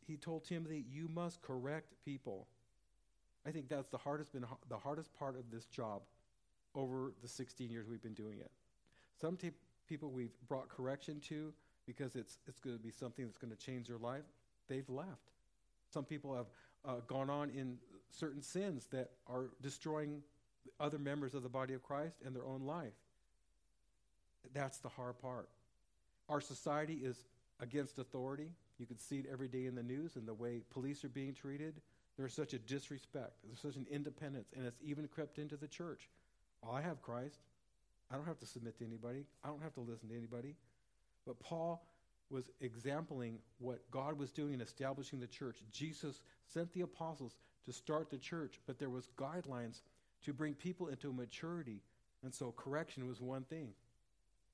He 0.06 0.16
told 0.16 0.44
Timothy, 0.44 0.84
You 0.90 1.08
must 1.12 1.42
correct 1.42 1.92
people. 2.04 2.46
I 3.46 3.50
think 3.50 3.68
that's 3.68 3.88
the 3.88 3.98
hardest, 3.98 4.32
been 4.32 4.44
the 4.68 4.78
hardest 4.78 5.14
part 5.14 5.36
of 5.36 5.50
this 5.52 5.66
job 5.66 6.02
over 6.76 7.12
the 7.22 7.28
16 7.28 7.70
years 7.70 7.88
we've 7.88 8.02
been 8.02 8.14
doing 8.14 8.38
it. 8.38 8.50
Some 9.20 9.36
t- 9.36 9.50
people 9.88 10.10
we've 10.10 10.34
brought 10.46 10.68
correction 10.68 11.20
to 11.28 11.52
because 11.86 12.16
it's, 12.16 12.38
it's 12.46 12.60
going 12.60 12.76
to 12.76 12.82
be 12.82 12.90
something 12.90 13.24
that's 13.24 13.38
going 13.38 13.52
to 13.52 13.58
change 13.58 13.88
their 13.88 13.98
life, 13.98 14.24
they've 14.68 14.88
left. 14.88 15.32
Some 15.92 16.04
people 16.04 16.34
have 16.34 16.46
uh, 16.84 17.00
gone 17.06 17.30
on 17.30 17.50
in 17.50 17.78
certain 18.10 18.42
sins 18.42 18.86
that 18.90 19.10
are 19.28 19.50
destroying 19.62 20.22
other 20.80 20.98
members 20.98 21.34
of 21.34 21.42
the 21.42 21.48
body 21.48 21.74
of 21.74 21.82
Christ 21.82 22.16
and 22.24 22.34
their 22.34 22.44
own 22.44 22.62
life. 22.62 22.92
That's 24.52 24.78
the 24.78 24.88
hard 24.88 25.18
part. 25.20 25.48
Our 26.28 26.40
society 26.40 27.00
is 27.02 27.16
against 27.60 27.98
authority. 27.98 28.50
You 28.78 28.86
can 28.86 28.98
see 28.98 29.18
it 29.18 29.26
every 29.30 29.48
day 29.48 29.66
in 29.66 29.74
the 29.74 29.82
news 29.82 30.16
and 30.16 30.26
the 30.26 30.34
way 30.34 30.62
police 30.70 31.04
are 31.04 31.08
being 31.08 31.34
treated. 31.34 31.74
There's 32.16 32.34
such 32.34 32.52
a 32.52 32.58
disrespect. 32.58 33.32
There's 33.44 33.60
such 33.60 33.76
an 33.76 33.86
independence, 33.90 34.48
and 34.56 34.66
it's 34.66 34.80
even 34.82 35.06
crept 35.06 35.38
into 35.38 35.56
the 35.56 35.68
church. 35.68 36.08
Oh, 36.64 36.72
I 36.72 36.82
have 36.82 37.02
Christ. 37.02 37.38
I 38.10 38.16
don't 38.16 38.26
have 38.26 38.38
to 38.38 38.46
submit 38.46 38.78
to 38.78 38.84
anybody. 38.84 39.24
I 39.44 39.48
don't 39.48 39.62
have 39.62 39.74
to 39.74 39.80
listen 39.80 40.08
to 40.08 40.16
anybody. 40.16 40.54
But 41.26 41.40
Paul 41.40 41.84
was 42.30 42.50
exempling 42.60 43.38
what 43.58 43.88
God 43.90 44.18
was 44.18 44.32
doing 44.32 44.54
in 44.54 44.60
establishing 44.60 45.20
the 45.20 45.26
church. 45.26 45.58
Jesus 45.72 46.20
sent 46.46 46.72
the 46.72 46.82
apostles 46.82 47.36
to 47.64 47.72
start 47.72 48.10
the 48.10 48.18
church, 48.18 48.60
but 48.66 48.78
there 48.78 48.90
was 48.90 49.10
guidelines 49.16 49.80
to 50.24 50.32
bring 50.32 50.54
people 50.54 50.88
into 50.88 51.12
maturity. 51.12 51.82
And 52.22 52.34
so 52.34 52.52
correction 52.56 53.06
was 53.06 53.20
one 53.20 53.44
thing. 53.44 53.68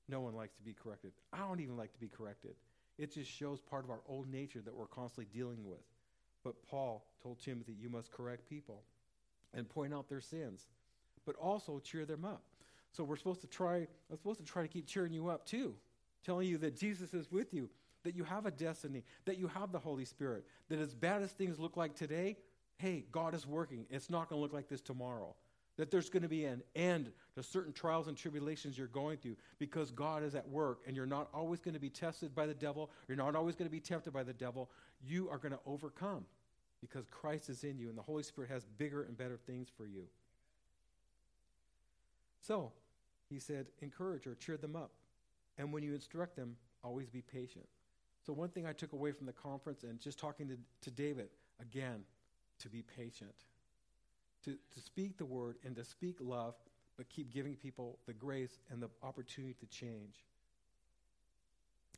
No 0.09 0.21
one 0.21 0.35
likes 0.35 0.55
to 0.55 0.63
be 0.63 0.73
corrected. 0.73 1.11
I 1.31 1.39
don't 1.39 1.61
even 1.61 1.77
like 1.77 1.93
to 1.93 1.99
be 1.99 2.09
corrected. 2.09 2.55
It 2.97 3.13
just 3.13 3.31
shows 3.31 3.61
part 3.61 3.83
of 3.83 3.89
our 3.89 4.01
old 4.07 4.31
nature 4.31 4.61
that 4.61 4.75
we're 4.75 4.85
constantly 4.85 5.27
dealing 5.33 5.65
with. 5.65 5.81
But 6.43 6.61
Paul 6.69 7.05
told 7.21 7.39
Timothy, 7.39 7.73
you 7.79 7.89
must 7.89 8.11
correct 8.11 8.49
people 8.49 8.83
and 9.53 9.67
point 9.67 9.93
out 9.93 10.09
their 10.09 10.21
sins, 10.21 10.67
but 11.25 11.35
also 11.35 11.79
cheer 11.79 12.05
them 12.05 12.25
up. 12.25 12.43
So 12.91 13.03
we're 13.03 13.17
supposed 13.17 13.41
to 13.41 13.47
try, 13.47 13.87
I'm 14.09 14.17
supposed 14.17 14.39
to 14.39 14.45
try 14.45 14.61
to 14.61 14.67
keep 14.67 14.85
cheering 14.85 15.13
you 15.13 15.29
up 15.29 15.45
too, 15.45 15.73
telling 16.25 16.47
you 16.47 16.57
that 16.59 16.77
Jesus 16.77 17.13
is 17.13 17.31
with 17.31 17.53
you, 17.53 17.69
that 18.03 18.15
you 18.15 18.23
have 18.23 18.45
a 18.45 18.51
destiny, 18.51 19.03
that 19.25 19.37
you 19.37 19.47
have 19.47 19.71
the 19.71 19.79
Holy 19.79 20.05
Spirit, 20.05 20.45
that 20.69 20.79
as 20.79 20.93
bad 20.93 21.21
as 21.21 21.31
things 21.31 21.59
look 21.59 21.77
like 21.77 21.95
today, 21.95 22.37
hey, 22.77 23.05
God 23.11 23.33
is 23.33 23.47
working. 23.47 23.85
It's 23.89 24.09
not 24.09 24.29
going 24.29 24.37
to 24.39 24.41
look 24.41 24.53
like 24.53 24.67
this 24.67 24.81
tomorrow 24.81 25.35
that 25.77 25.89
there's 25.89 26.09
going 26.09 26.23
to 26.23 26.29
be 26.29 26.45
an 26.45 26.61
end 26.75 27.11
to 27.35 27.41
certain 27.41 27.73
trials 27.73 28.07
and 28.07 28.15
tribulations 28.15 28.77
you're 28.77 28.87
going 28.87 29.17
through 29.17 29.35
because 29.57 29.91
God 29.91 30.23
is 30.23 30.35
at 30.35 30.47
work 30.47 30.81
and 30.85 30.95
you're 30.95 31.05
not 31.05 31.29
always 31.33 31.61
going 31.61 31.73
to 31.73 31.79
be 31.79 31.89
tested 31.89 32.35
by 32.35 32.45
the 32.45 32.53
devil. 32.53 32.91
You're 33.07 33.17
not 33.17 33.35
always 33.35 33.55
going 33.55 33.67
to 33.67 33.71
be 33.71 33.79
tempted 33.79 34.13
by 34.13 34.23
the 34.23 34.33
devil. 34.33 34.69
You 35.03 35.29
are 35.29 35.37
going 35.37 35.51
to 35.51 35.59
overcome 35.65 36.25
because 36.81 37.05
Christ 37.09 37.49
is 37.49 37.63
in 37.63 37.79
you 37.79 37.89
and 37.89 37.97
the 37.97 38.03
Holy 38.03 38.23
Spirit 38.23 38.51
has 38.51 38.65
bigger 38.77 39.03
and 39.03 39.17
better 39.17 39.37
things 39.47 39.67
for 39.75 39.87
you. 39.87 40.03
So, 42.45 42.71
he 43.29 43.39
said, 43.39 43.67
encourage 43.81 44.27
or 44.27 44.35
cheer 44.35 44.57
them 44.57 44.75
up. 44.75 44.91
And 45.57 45.73
when 45.73 45.81
you 45.83 45.93
instruct 45.93 46.35
them, 46.35 46.55
always 46.83 47.09
be 47.09 47.21
patient. 47.21 47.65
So, 48.25 48.33
one 48.33 48.49
thing 48.49 48.65
I 48.65 48.73
took 48.73 48.93
away 48.93 49.11
from 49.11 49.25
the 49.25 49.33
conference 49.33 49.83
and 49.83 49.99
just 49.99 50.19
talking 50.19 50.47
to, 50.49 50.57
to 50.81 50.91
David, 50.91 51.29
again, 51.59 52.03
to 52.59 52.69
be 52.69 52.83
patient 52.83 53.33
to, 54.43 54.51
to 54.51 54.81
speak 54.81 55.17
the 55.17 55.25
word 55.25 55.57
and 55.65 55.75
to 55.75 55.83
speak 55.83 56.17
love, 56.19 56.55
but 56.97 57.09
keep 57.09 57.33
giving 57.33 57.55
people 57.55 57.97
the 58.05 58.13
grace 58.13 58.59
and 58.69 58.81
the 58.81 58.89
opportunity 59.01 59.55
to 59.59 59.65
change. 59.65 60.23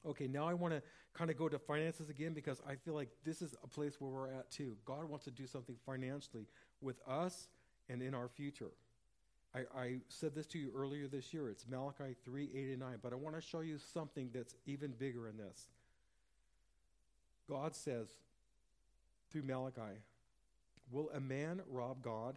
Okay, 0.05 0.27
now 0.27 0.47
I 0.47 0.53
want 0.53 0.73
to 0.73 0.81
kind 1.13 1.31
of 1.31 1.38
go 1.38 1.49
to 1.49 1.58
finances 1.58 2.10
again 2.10 2.34
because 2.34 2.62
I 2.67 2.75
feel 2.75 2.93
like 2.93 3.10
this 3.23 3.41
is 3.41 3.55
a 3.63 3.67
place 3.67 3.99
where 3.99 4.12
we're 4.12 4.31
at 4.31 4.51
too. 4.51 4.77
God 4.86 5.10
wants 5.10 5.25
to 5.25 5.31
do 5.31 5.47
something 5.47 5.75
financially 5.86 6.45
with 6.81 6.97
us 7.08 7.47
and 7.89 8.01
in 8.01 8.13
our 8.13 8.27
future. 8.27 8.71
I, 9.55 9.79
I 9.79 9.95
said 10.09 10.35
this 10.35 10.45
to 10.47 10.59
you 10.59 10.71
earlier 10.75 11.07
this 11.07 11.33
year. 11.33 11.49
It's 11.49 11.65
Malachi 11.69 12.15
3 12.25 12.49
8 12.53 12.69
and 12.71 12.79
9, 12.79 12.97
but 13.01 13.13
I 13.13 13.15
want 13.15 13.35
to 13.35 13.41
show 13.41 13.61
you 13.61 13.77
something 13.93 14.29
that's 14.33 14.53
even 14.65 14.91
bigger 14.91 15.29
in 15.29 15.37
this. 15.37 15.67
God 17.49 17.75
says 17.75 18.09
through 19.31 19.43
Malachi, 19.43 19.99
Will 20.91 21.09
a 21.13 21.19
man 21.19 21.61
rob 21.69 22.01
God? 22.03 22.35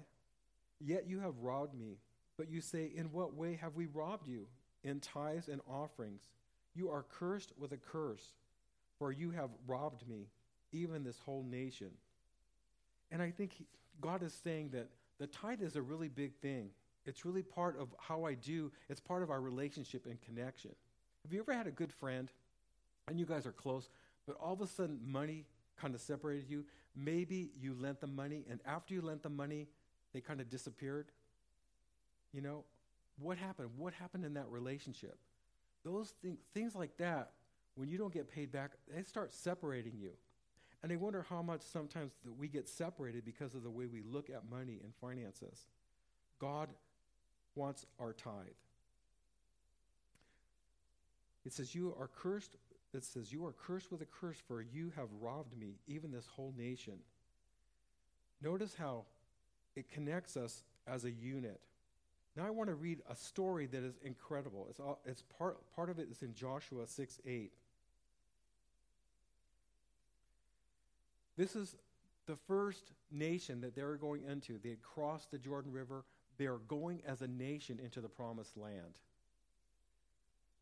Yet 0.80 1.06
you 1.08 1.18
have 1.20 1.36
robbed 1.40 1.78
me. 1.78 1.96
But 2.36 2.50
you 2.50 2.60
say, 2.60 2.90
In 2.94 3.06
what 3.06 3.34
way 3.34 3.58
have 3.60 3.74
we 3.74 3.86
robbed 3.86 4.28
you? 4.28 4.46
In 4.84 5.00
tithes 5.00 5.48
and 5.48 5.60
offerings. 5.68 6.22
You 6.74 6.90
are 6.90 7.04
cursed 7.18 7.52
with 7.58 7.72
a 7.72 7.76
curse, 7.76 8.34
for 8.98 9.10
you 9.10 9.32
have 9.32 9.50
robbed 9.66 10.08
me, 10.08 10.28
even 10.70 11.02
this 11.02 11.18
whole 11.18 11.42
nation. 11.42 11.90
And 13.10 13.20
I 13.20 13.32
think 13.32 13.54
he, 13.54 13.66
God 14.00 14.22
is 14.22 14.32
saying 14.44 14.70
that 14.74 14.86
the 15.18 15.26
tithe 15.26 15.62
is 15.62 15.74
a 15.74 15.82
really 15.82 16.08
big 16.08 16.34
thing. 16.36 16.70
It's 17.08 17.24
really 17.24 17.42
part 17.42 17.78
of 17.80 17.88
how 17.98 18.24
I 18.24 18.34
do, 18.34 18.70
it's 18.90 19.00
part 19.00 19.22
of 19.22 19.30
our 19.30 19.40
relationship 19.40 20.04
and 20.06 20.20
connection. 20.20 20.72
Have 21.24 21.32
you 21.32 21.40
ever 21.40 21.54
had 21.54 21.66
a 21.66 21.70
good 21.70 21.92
friend 21.92 22.30
and 23.08 23.18
you 23.18 23.24
guys 23.24 23.46
are 23.46 23.52
close, 23.52 23.88
but 24.26 24.36
all 24.36 24.52
of 24.52 24.60
a 24.60 24.66
sudden 24.66 25.00
money 25.04 25.46
kind 25.80 25.94
of 25.94 26.00
separated 26.00 26.50
you. 26.50 26.64
Maybe 26.94 27.50
you 27.58 27.74
lent 27.74 28.00
them 28.00 28.14
money, 28.14 28.44
and 28.50 28.60
after 28.66 28.92
you 28.94 29.00
lent 29.00 29.22
them 29.22 29.36
money, 29.36 29.68
they 30.12 30.20
kind 30.20 30.40
of 30.40 30.50
disappeared. 30.50 31.06
You 32.32 32.42
know, 32.42 32.64
what 33.18 33.38
happened? 33.38 33.70
What 33.76 33.94
happened 33.94 34.24
in 34.24 34.34
that 34.34 34.48
relationship? 34.48 35.16
Those 35.84 36.12
things, 36.22 36.38
things 36.52 36.74
like 36.74 36.96
that, 36.98 37.30
when 37.76 37.88
you 37.88 37.96
don't 37.96 38.12
get 38.12 38.30
paid 38.30 38.50
back, 38.50 38.72
they 38.94 39.02
start 39.02 39.32
separating 39.32 39.94
you. 39.98 40.10
And 40.82 40.92
I 40.92 40.96
wonder 40.96 41.24
how 41.28 41.42
much 41.42 41.62
sometimes 41.62 42.12
that 42.24 42.36
we 42.36 42.48
get 42.48 42.68
separated 42.68 43.24
because 43.24 43.54
of 43.54 43.62
the 43.62 43.70
way 43.70 43.86
we 43.86 44.02
look 44.02 44.30
at 44.30 44.48
money 44.50 44.80
and 44.82 44.92
finances. 45.00 45.66
God 46.38 46.68
wants 47.58 47.84
our 48.00 48.12
tithe. 48.12 48.32
It 51.44 51.52
says, 51.52 51.74
You 51.74 51.94
are 51.98 52.08
cursed 52.08 52.56
that 52.92 53.04
says, 53.04 53.32
You 53.32 53.44
are 53.44 53.52
cursed 53.52 53.90
with 53.90 54.00
a 54.00 54.06
curse, 54.06 54.38
for 54.46 54.62
you 54.62 54.92
have 54.96 55.08
robbed 55.20 55.58
me, 55.58 55.74
even 55.86 56.10
this 56.10 56.26
whole 56.26 56.54
nation. 56.56 56.94
Notice 58.40 58.74
how 58.78 59.04
it 59.76 59.90
connects 59.90 60.36
us 60.36 60.62
as 60.86 61.04
a 61.04 61.10
unit. 61.10 61.60
Now 62.36 62.46
I 62.46 62.50
want 62.50 62.68
to 62.68 62.74
read 62.74 63.00
a 63.10 63.16
story 63.16 63.66
that 63.66 63.82
is 63.82 63.98
incredible. 64.04 64.66
It's, 64.70 64.80
all, 64.80 65.00
it's 65.04 65.22
part, 65.22 65.58
part 65.74 65.90
of 65.90 65.98
it 65.98 66.08
is 66.10 66.22
in 66.22 66.34
Joshua 66.34 66.86
6 66.86 67.20
8. 67.26 67.52
This 71.36 71.56
is 71.56 71.76
the 72.26 72.36
first 72.46 72.92
nation 73.10 73.60
that 73.62 73.74
they 73.74 73.82
were 73.82 73.96
going 73.96 74.22
into. 74.24 74.58
They 74.62 74.70
had 74.70 74.82
crossed 74.82 75.30
the 75.30 75.38
Jordan 75.38 75.72
River. 75.72 76.04
They 76.38 76.46
are 76.46 76.58
going 76.58 77.02
as 77.06 77.20
a 77.20 77.28
nation 77.28 77.80
into 77.82 78.00
the 78.00 78.08
promised 78.08 78.56
land. 78.56 78.98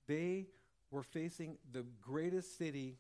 They 0.06 0.46
were 0.90 1.02
facing 1.02 1.58
the 1.72 1.84
greatest 2.00 2.56
city 2.56 2.96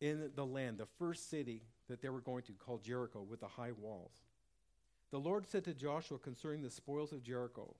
in 0.00 0.30
the 0.34 0.46
land, 0.46 0.78
the 0.78 0.86
first 0.98 1.30
city 1.30 1.62
that 1.88 2.00
they 2.00 2.08
were 2.08 2.20
going 2.20 2.42
to, 2.44 2.52
called 2.52 2.82
Jericho, 2.82 3.22
with 3.22 3.40
the 3.40 3.48
high 3.48 3.72
walls. 3.72 4.12
The 5.10 5.18
Lord 5.18 5.46
said 5.46 5.64
to 5.64 5.74
Joshua 5.74 6.18
concerning 6.18 6.62
the 6.62 6.70
spoils 6.70 7.12
of 7.12 7.22
Jericho, 7.22 7.74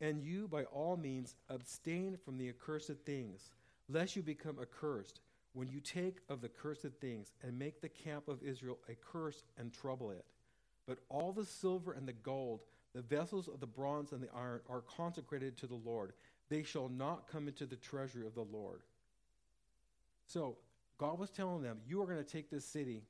And 0.00 0.22
you, 0.22 0.48
by 0.48 0.64
all 0.64 0.96
means, 0.96 1.36
abstain 1.48 2.18
from 2.24 2.36
the 2.36 2.48
accursed 2.48 2.96
things, 3.06 3.50
lest 3.88 4.16
you 4.16 4.22
become 4.22 4.58
accursed 4.60 5.20
when 5.52 5.68
you 5.68 5.80
take 5.80 6.18
of 6.28 6.40
the 6.40 6.48
cursed 6.48 6.92
things 7.00 7.32
and 7.42 7.58
make 7.58 7.80
the 7.80 7.88
camp 7.88 8.28
of 8.28 8.42
Israel 8.42 8.78
a 8.88 8.94
curse 8.94 9.42
and 9.58 9.72
trouble 9.72 10.10
it. 10.10 10.24
But 10.86 10.98
all 11.08 11.32
the 11.32 11.44
silver 11.44 11.92
and 11.92 12.06
the 12.06 12.12
gold, 12.12 12.60
the 12.94 13.02
vessels 13.02 13.48
of 13.48 13.60
the 13.60 13.66
bronze 13.66 14.12
and 14.12 14.22
the 14.22 14.28
iron 14.34 14.60
are 14.68 14.82
consecrated 14.82 15.56
to 15.58 15.66
the 15.66 15.80
Lord. 15.84 16.12
They 16.48 16.62
shall 16.62 16.88
not 16.88 17.28
come 17.30 17.46
into 17.46 17.66
the 17.66 17.76
treasury 17.76 18.26
of 18.26 18.34
the 18.34 18.46
Lord. 18.52 18.80
So 20.26 20.56
God 20.98 21.18
was 21.18 21.30
telling 21.30 21.62
them, 21.62 21.78
You 21.86 22.02
are 22.02 22.06
going 22.06 22.18
to 22.18 22.24
take 22.24 22.50
this 22.50 22.64
city, 22.64 23.02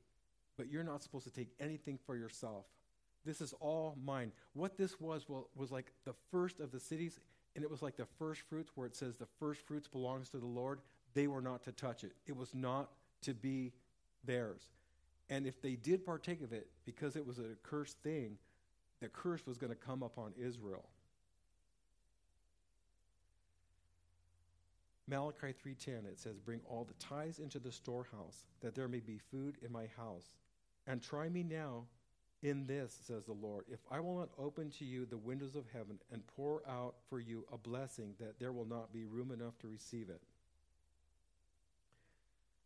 but 0.56 0.70
you're 0.70 0.84
not 0.84 1.02
supposed 1.02 1.24
to 1.24 1.32
take 1.32 1.48
anything 1.58 1.98
for 2.04 2.16
yourself. 2.16 2.66
This 3.24 3.40
is 3.40 3.54
all 3.60 3.96
mine. 4.02 4.32
What 4.54 4.76
this 4.76 5.00
was 5.00 5.28
well, 5.28 5.48
was 5.54 5.70
like 5.70 5.92
the 6.04 6.14
first 6.30 6.60
of 6.60 6.72
the 6.72 6.80
cities, 6.80 7.18
and 7.54 7.64
it 7.64 7.70
was 7.70 7.82
like 7.82 7.96
the 7.96 8.06
first 8.18 8.42
fruits, 8.42 8.70
where 8.74 8.86
it 8.86 8.96
says 8.96 9.16
the 9.16 9.26
first 9.38 9.60
fruits 9.66 9.88
belongs 9.88 10.28
to 10.30 10.38
the 10.38 10.46
Lord 10.46 10.80
they 11.14 11.26
were 11.26 11.40
not 11.40 11.64
to 11.64 11.72
touch 11.72 12.04
it. 12.04 12.12
It 12.26 12.36
was 12.36 12.54
not 12.54 12.90
to 13.22 13.34
be 13.34 13.72
theirs. 14.24 14.62
And 15.28 15.46
if 15.46 15.60
they 15.60 15.74
did 15.74 16.04
partake 16.04 16.42
of 16.42 16.52
it, 16.52 16.68
because 16.84 17.16
it 17.16 17.26
was 17.26 17.38
a 17.38 17.56
cursed 17.62 17.98
thing, 18.02 18.36
the 19.00 19.08
curse 19.08 19.46
was 19.46 19.58
going 19.58 19.72
to 19.72 19.78
come 19.78 20.02
upon 20.02 20.32
Israel. 20.38 20.88
Malachi 25.06 25.52
3:10 25.52 26.06
it 26.06 26.20
says 26.20 26.38
bring 26.38 26.60
all 26.68 26.84
the 26.84 26.94
tithes 27.04 27.40
into 27.40 27.58
the 27.58 27.72
storehouse 27.72 28.46
that 28.60 28.76
there 28.76 28.86
may 28.86 29.00
be 29.00 29.18
food 29.18 29.56
in 29.60 29.72
my 29.72 29.88
house 29.96 30.36
and 30.86 31.02
try 31.02 31.28
me 31.28 31.42
now 31.42 31.82
in 32.44 32.64
this 32.64 32.96
says 33.08 33.24
the 33.24 33.32
Lord 33.32 33.64
if 33.68 33.80
I 33.90 33.98
will 33.98 34.16
not 34.16 34.28
open 34.38 34.70
to 34.78 34.84
you 34.84 35.06
the 35.06 35.18
windows 35.18 35.56
of 35.56 35.64
heaven 35.72 35.98
and 36.12 36.24
pour 36.28 36.62
out 36.68 36.94
for 37.08 37.18
you 37.18 37.44
a 37.52 37.58
blessing 37.58 38.14
that 38.20 38.38
there 38.38 38.52
will 38.52 38.64
not 38.64 38.92
be 38.92 39.04
room 39.04 39.32
enough 39.32 39.58
to 39.58 39.66
receive 39.66 40.10
it 40.10 40.20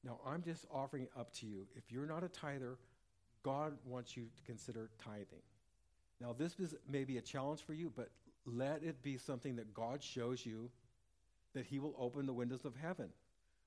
now, 0.04 0.20
I'm 0.26 0.42
just 0.42 0.66
offering 0.72 1.04
it 1.04 1.10
up 1.18 1.32
to 1.36 1.46
you. 1.46 1.66
If 1.74 1.90
you're 1.90 2.06
not 2.06 2.22
a 2.22 2.28
tither, 2.28 2.76
God 3.42 3.72
wants 3.86 4.16
you 4.16 4.24
to 4.36 4.42
consider 4.42 4.90
tithing. 5.02 5.42
Now, 6.20 6.34
this 6.36 6.58
is 6.58 6.74
maybe 6.88 7.18
a 7.18 7.22
challenge 7.22 7.62
for 7.62 7.74
you, 7.74 7.92
but 7.94 8.10
let 8.46 8.82
it 8.82 9.02
be 9.02 9.16
something 9.16 9.56
that 9.56 9.74
God 9.74 10.02
shows 10.02 10.44
you 10.44 10.70
that 11.54 11.66
He 11.66 11.78
will 11.78 11.94
open 11.98 12.26
the 12.26 12.32
windows 12.32 12.64
of 12.64 12.74
heaven. 12.76 13.08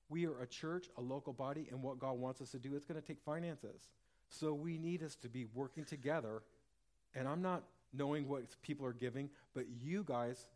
We 0.08 0.26
are 0.26 0.40
a 0.40 0.46
church, 0.46 0.88
a 0.96 1.00
local 1.00 1.32
body, 1.32 1.68
and 1.70 1.82
what 1.82 1.98
God 1.98 2.18
wants 2.18 2.40
us 2.40 2.50
to 2.52 2.58
do, 2.58 2.74
it's 2.74 2.86
going 2.86 3.00
to 3.00 3.06
take 3.06 3.20
finances. 3.24 3.88
So 4.30 4.52
we 4.54 4.78
need 4.78 5.02
us 5.02 5.16
to 5.16 5.28
be 5.28 5.46
working 5.54 5.84
together. 5.84 6.42
And 7.14 7.26
I'm 7.28 7.42
not 7.42 7.64
knowing 7.92 8.28
what 8.28 8.42
people 8.62 8.86
are 8.86 8.92
giving, 8.92 9.30
but 9.54 9.64
you 9.80 10.04
guys 10.04 10.46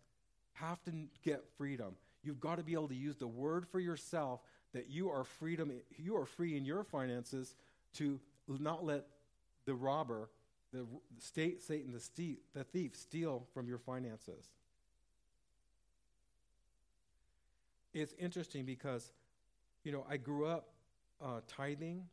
have 0.55 0.83
to 0.85 0.93
get 1.23 1.45
freedom. 1.57 1.95
You've 2.23 2.41
got 2.41 2.57
to 2.57 2.63
be 2.63 2.75
able 2.75 2.89
to 2.89 2.95
use 2.95 3.17
the 3.17 3.27
word 3.27 3.67
for 3.67 3.81
yourself 3.81 4.41
that 4.73 4.89
you 4.89 5.11
are 5.11 5.25
freedom 5.25 5.73
you 5.99 6.17
are 6.17 6.25
free 6.25 6.57
in 6.57 6.65
your 6.65 6.85
finances 6.85 7.55
to 7.95 8.19
not 8.49 8.85
let 8.85 9.07
the 9.67 9.75
robber 9.75 10.29
the 10.73 10.87
state 11.19 11.63
satan 11.63 11.93
the, 11.93 12.01
ste- 12.01 12.41
the 12.55 12.65
thief 12.65 12.97
steal 12.97 13.47
from 13.53 13.69
your 13.69 13.79
finances. 13.79 14.51
It's 17.93 18.15
interesting 18.19 18.65
because 18.65 19.13
you 19.85 19.93
know 19.93 20.07
i 20.09 20.17
grew 20.17 20.47
up 20.47 20.69
uh, 21.23 21.41
tithing 21.47 22.05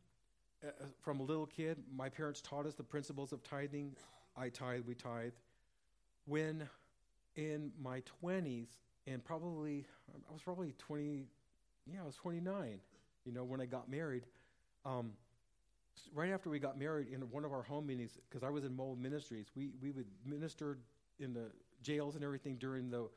uh, 0.62 0.68
uh 0.68 0.86
from 1.02 1.20
a 1.20 1.22
little 1.22 1.46
kid. 1.46 1.78
My 1.94 2.08
parents 2.08 2.40
taught 2.40 2.66
us 2.66 2.74
the 2.74 2.82
principles 2.82 3.32
of 3.32 3.42
tithing. 3.42 3.96
I 4.36 4.48
tithe 4.48 4.82
we 4.86 4.94
tithe. 4.94 5.32
When 6.26 6.68
in 7.36 7.72
my 7.80 8.02
20s 8.22 8.68
and 9.06 9.24
probably 9.24 9.86
i 10.28 10.32
was 10.32 10.42
probably 10.42 10.74
20 10.78 11.26
yeah, 11.92 12.02
I 12.02 12.06
was 12.06 12.16
29, 12.16 12.80
you 13.24 13.32
know, 13.32 13.44
when 13.44 13.60
I 13.60 13.66
got 13.66 13.90
married. 13.90 14.24
Um, 14.84 15.12
right 16.14 16.30
after 16.30 16.50
we 16.50 16.58
got 16.58 16.78
married 16.78 17.08
in 17.12 17.20
one 17.30 17.44
of 17.44 17.52
our 17.52 17.62
home 17.62 17.86
meetings, 17.86 18.18
because 18.28 18.42
I 18.42 18.50
was 18.50 18.64
in 18.64 18.74
Mold 18.74 19.00
Ministries, 19.00 19.46
we, 19.54 19.70
we 19.82 19.90
would 19.90 20.06
minister 20.24 20.78
in 21.18 21.32
the 21.32 21.50
jails 21.82 22.14
and 22.14 22.24
everything 22.24 22.56
during 22.56 22.90
the, 22.90 23.08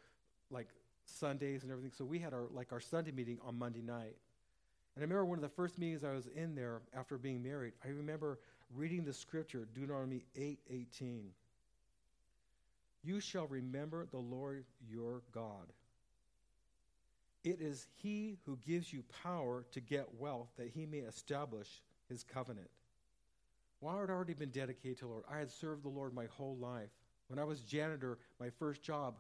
like, 0.49 0.67
Sundays 1.05 1.63
and 1.63 1.71
everything. 1.71 1.91
So 1.95 2.05
we 2.05 2.19
had 2.19 2.33
our, 2.33 2.45
like, 2.51 2.71
our 2.71 2.79
Sunday 2.79 3.11
meeting 3.11 3.39
on 3.45 3.57
Monday 3.57 3.81
night. 3.81 4.15
And 4.95 4.99
I 4.99 5.01
remember 5.01 5.25
one 5.25 5.37
of 5.37 5.41
the 5.41 5.49
first 5.49 5.77
meetings 5.79 6.03
I 6.03 6.13
was 6.13 6.27
in 6.27 6.55
there 6.55 6.81
after 6.95 7.17
being 7.17 7.41
married, 7.41 7.73
I 7.83 7.89
remember 7.89 8.39
reading 8.75 9.03
the 9.03 9.13
scripture, 9.13 9.67
Deuteronomy 9.73 10.25
8 10.35 10.59
18. 10.69 11.29
You 13.03 13.19
shall 13.19 13.47
remember 13.47 14.07
the 14.11 14.19
Lord 14.19 14.65
your 14.87 15.23
God 15.33 15.73
it 17.43 17.59
is 17.59 17.87
he 18.01 18.37
who 18.45 18.57
gives 18.65 18.93
you 18.93 19.03
power 19.21 19.65
to 19.71 19.81
get 19.81 20.07
wealth 20.17 20.49
that 20.57 20.69
he 20.69 20.85
may 20.85 20.99
establish 20.99 21.81
his 22.09 22.23
covenant. 22.23 22.69
Well, 23.81 23.97
I 23.97 24.01
had 24.01 24.09
already 24.09 24.33
been 24.33 24.49
dedicated 24.49 24.97
to 24.99 25.05
the 25.05 25.11
Lord. 25.11 25.23
I 25.29 25.39
had 25.39 25.51
served 25.51 25.83
the 25.83 25.89
Lord 25.89 26.13
my 26.13 26.25
whole 26.37 26.55
life. 26.55 26.89
When 27.27 27.39
I 27.39 27.43
was 27.43 27.61
janitor, 27.61 28.17
my 28.39 28.49
first 28.49 28.81
job, 28.81 29.15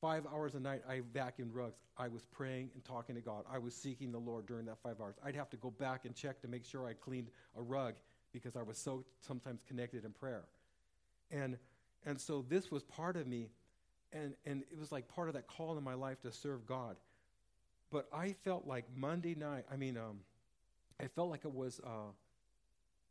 five 0.00 0.26
hours 0.26 0.54
a 0.54 0.60
night, 0.60 0.82
I 0.88 1.00
vacuumed 1.16 1.54
rugs. 1.54 1.78
I 1.96 2.08
was 2.08 2.26
praying 2.26 2.70
and 2.74 2.84
talking 2.84 3.14
to 3.14 3.22
God. 3.22 3.44
I 3.50 3.58
was 3.58 3.74
seeking 3.74 4.12
the 4.12 4.18
Lord 4.18 4.46
during 4.46 4.66
that 4.66 4.78
five 4.82 5.00
hours. 5.00 5.14
I'd 5.24 5.36
have 5.36 5.48
to 5.50 5.56
go 5.56 5.70
back 5.70 6.04
and 6.04 6.14
check 6.14 6.42
to 6.42 6.48
make 6.48 6.64
sure 6.64 6.86
I 6.86 6.92
cleaned 6.92 7.28
a 7.56 7.62
rug 7.62 7.94
because 8.32 8.56
I 8.56 8.62
was 8.62 8.76
so 8.76 9.04
sometimes 9.20 9.62
connected 9.66 10.04
in 10.04 10.10
prayer. 10.12 10.44
And, 11.30 11.56
and 12.04 12.20
so 12.20 12.44
this 12.46 12.70
was 12.70 12.82
part 12.82 13.16
of 13.16 13.26
me, 13.26 13.48
and, 14.12 14.34
and 14.44 14.62
it 14.70 14.78
was 14.78 14.92
like 14.92 15.08
part 15.08 15.28
of 15.28 15.34
that 15.34 15.46
call 15.46 15.78
in 15.78 15.84
my 15.84 15.94
life 15.94 16.20
to 16.22 16.32
serve 16.32 16.66
God. 16.66 16.96
But 17.90 18.08
I 18.12 18.34
felt 18.44 18.66
like 18.66 18.84
Monday 18.94 19.34
night, 19.34 19.64
I 19.72 19.76
mean, 19.76 19.96
um, 19.96 20.18
I 21.00 21.06
felt 21.08 21.30
like 21.30 21.44
it 21.44 21.52
was 21.52 21.80
uh, 21.84 22.12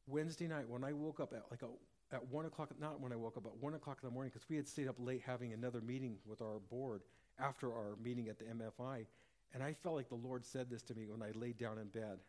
Wednesday 0.07 0.47
night 0.47 0.67
when 0.67 0.83
I 0.83 0.93
woke 0.93 1.19
up 1.19 1.33
at 1.33 1.43
like 1.51 1.61
a, 1.61 2.15
at 2.15 2.25
one 2.27 2.45
o'clock, 2.45 2.69
not 2.79 3.01
when 3.01 3.11
I 3.11 3.15
woke 3.15 3.37
up, 3.37 3.43
but 3.43 3.57
one 3.61 3.73
o'clock 3.73 3.99
in 4.01 4.07
the 4.07 4.13
morning, 4.13 4.31
because 4.33 4.47
we 4.49 4.55
had 4.55 4.67
stayed 4.67 4.87
up 4.87 4.95
late 4.99 5.21
having 5.25 5.53
another 5.53 5.81
meeting 5.81 6.17
with 6.25 6.41
our 6.41 6.59
board 6.69 7.01
after 7.39 7.73
our 7.73 7.95
meeting 8.03 8.29
at 8.29 8.37
the 8.37 8.45
MFI. 8.45 9.05
And 9.53 9.61
I 9.61 9.73
felt 9.73 9.95
like 9.95 10.09
the 10.09 10.15
Lord 10.15 10.45
said 10.45 10.69
this 10.69 10.81
to 10.83 10.95
me 10.95 11.05
when 11.05 11.21
I 11.21 11.31
laid 11.37 11.57
down 11.57 11.77
in 11.77 11.87
bed, 11.87 12.19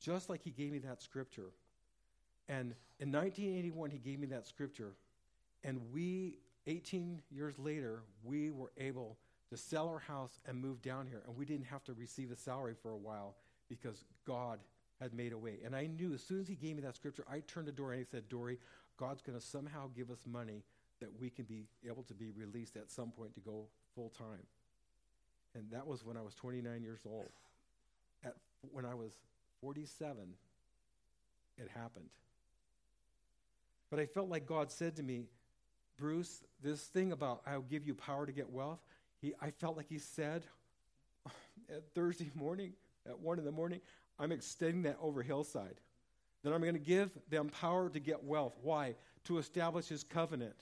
just 0.00 0.30
like 0.30 0.42
He 0.42 0.50
gave 0.50 0.72
me 0.72 0.78
that 0.78 1.02
scripture. 1.02 1.50
And 2.48 2.74
in 3.00 3.12
1981, 3.12 3.90
He 3.90 3.98
gave 3.98 4.18
me 4.18 4.26
that 4.28 4.46
scripture. 4.46 4.92
And 5.64 5.80
we, 5.92 6.38
18 6.66 7.20
years 7.30 7.58
later, 7.58 8.02
we 8.22 8.50
were 8.50 8.72
able 8.78 9.18
to 9.50 9.56
sell 9.56 9.88
our 9.88 9.98
house 9.98 10.38
and 10.46 10.60
move 10.60 10.80
down 10.82 11.06
here. 11.06 11.22
And 11.26 11.36
we 11.36 11.44
didn't 11.44 11.66
have 11.66 11.84
to 11.84 11.94
receive 11.94 12.30
a 12.30 12.36
salary 12.36 12.74
for 12.80 12.92
a 12.92 12.96
while 12.96 13.34
because 13.68 14.04
God 14.26 14.58
had 15.00 15.14
made 15.14 15.32
a 15.32 15.38
way. 15.38 15.58
And 15.64 15.74
I 15.76 15.86
knew 15.86 16.12
as 16.14 16.22
soon 16.22 16.40
as 16.40 16.48
he 16.48 16.54
gave 16.54 16.76
me 16.76 16.82
that 16.82 16.96
scripture, 16.96 17.24
I 17.30 17.40
turned 17.40 17.66
to 17.66 17.72
Dory 17.72 17.96
and 17.96 18.06
I 18.06 18.10
said, 18.10 18.28
Dory, 18.28 18.58
God's 18.98 19.22
going 19.22 19.38
to 19.38 19.44
somehow 19.44 19.90
give 19.96 20.10
us 20.10 20.18
money 20.26 20.62
that 21.00 21.08
we 21.20 21.30
can 21.30 21.44
be 21.44 21.66
able 21.86 22.02
to 22.04 22.14
be 22.14 22.30
released 22.36 22.76
at 22.76 22.90
some 22.90 23.10
point 23.10 23.34
to 23.34 23.40
go 23.40 23.66
full 23.94 24.12
time. 24.18 24.46
And 25.54 25.64
that 25.70 25.86
was 25.86 26.04
when 26.04 26.16
I 26.16 26.22
was 26.22 26.34
29 26.34 26.82
years 26.82 27.00
old. 27.06 27.30
At, 28.24 28.34
when 28.72 28.84
I 28.84 28.94
was 28.94 29.12
47, 29.60 30.16
it 31.58 31.68
happened. 31.74 32.08
But 33.90 34.00
I 34.00 34.06
felt 34.06 34.28
like 34.28 34.46
God 34.46 34.70
said 34.70 34.96
to 34.96 35.02
me, 35.02 35.26
Bruce, 35.96 36.42
this 36.62 36.82
thing 36.82 37.12
about 37.12 37.42
I'll 37.46 37.62
give 37.62 37.86
you 37.86 37.94
power 37.94 38.26
to 38.26 38.32
get 38.32 38.50
wealth, 38.50 38.80
he, 39.20 39.34
I 39.40 39.50
felt 39.50 39.76
like 39.76 39.88
he 39.88 39.98
said 39.98 40.44
Thursday 41.94 42.30
morning, 42.34 42.72
at 43.08 43.18
1 43.18 43.38
in 43.38 43.44
the 43.44 43.52
morning, 43.52 43.80
I'm 44.18 44.32
extending 44.32 44.82
that 44.82 44.98
over 45.00 45.22
Hillside. 45.22 45.80
Then 46.42 46.52
I'm 46.52 46.60
going 46.60 46.74
to 46.74 46.80
give 46.80 47.10
them 47.28 47.48
power 47.48 47.88
to 47.88 48.00
get 48.00 48.22
wealth. 48.22 48.56
Why? 48.62 48.94
To 49.24 49.38
establish 49.38 49.86
his 49.86 50.04
covenant. 50.04 50.54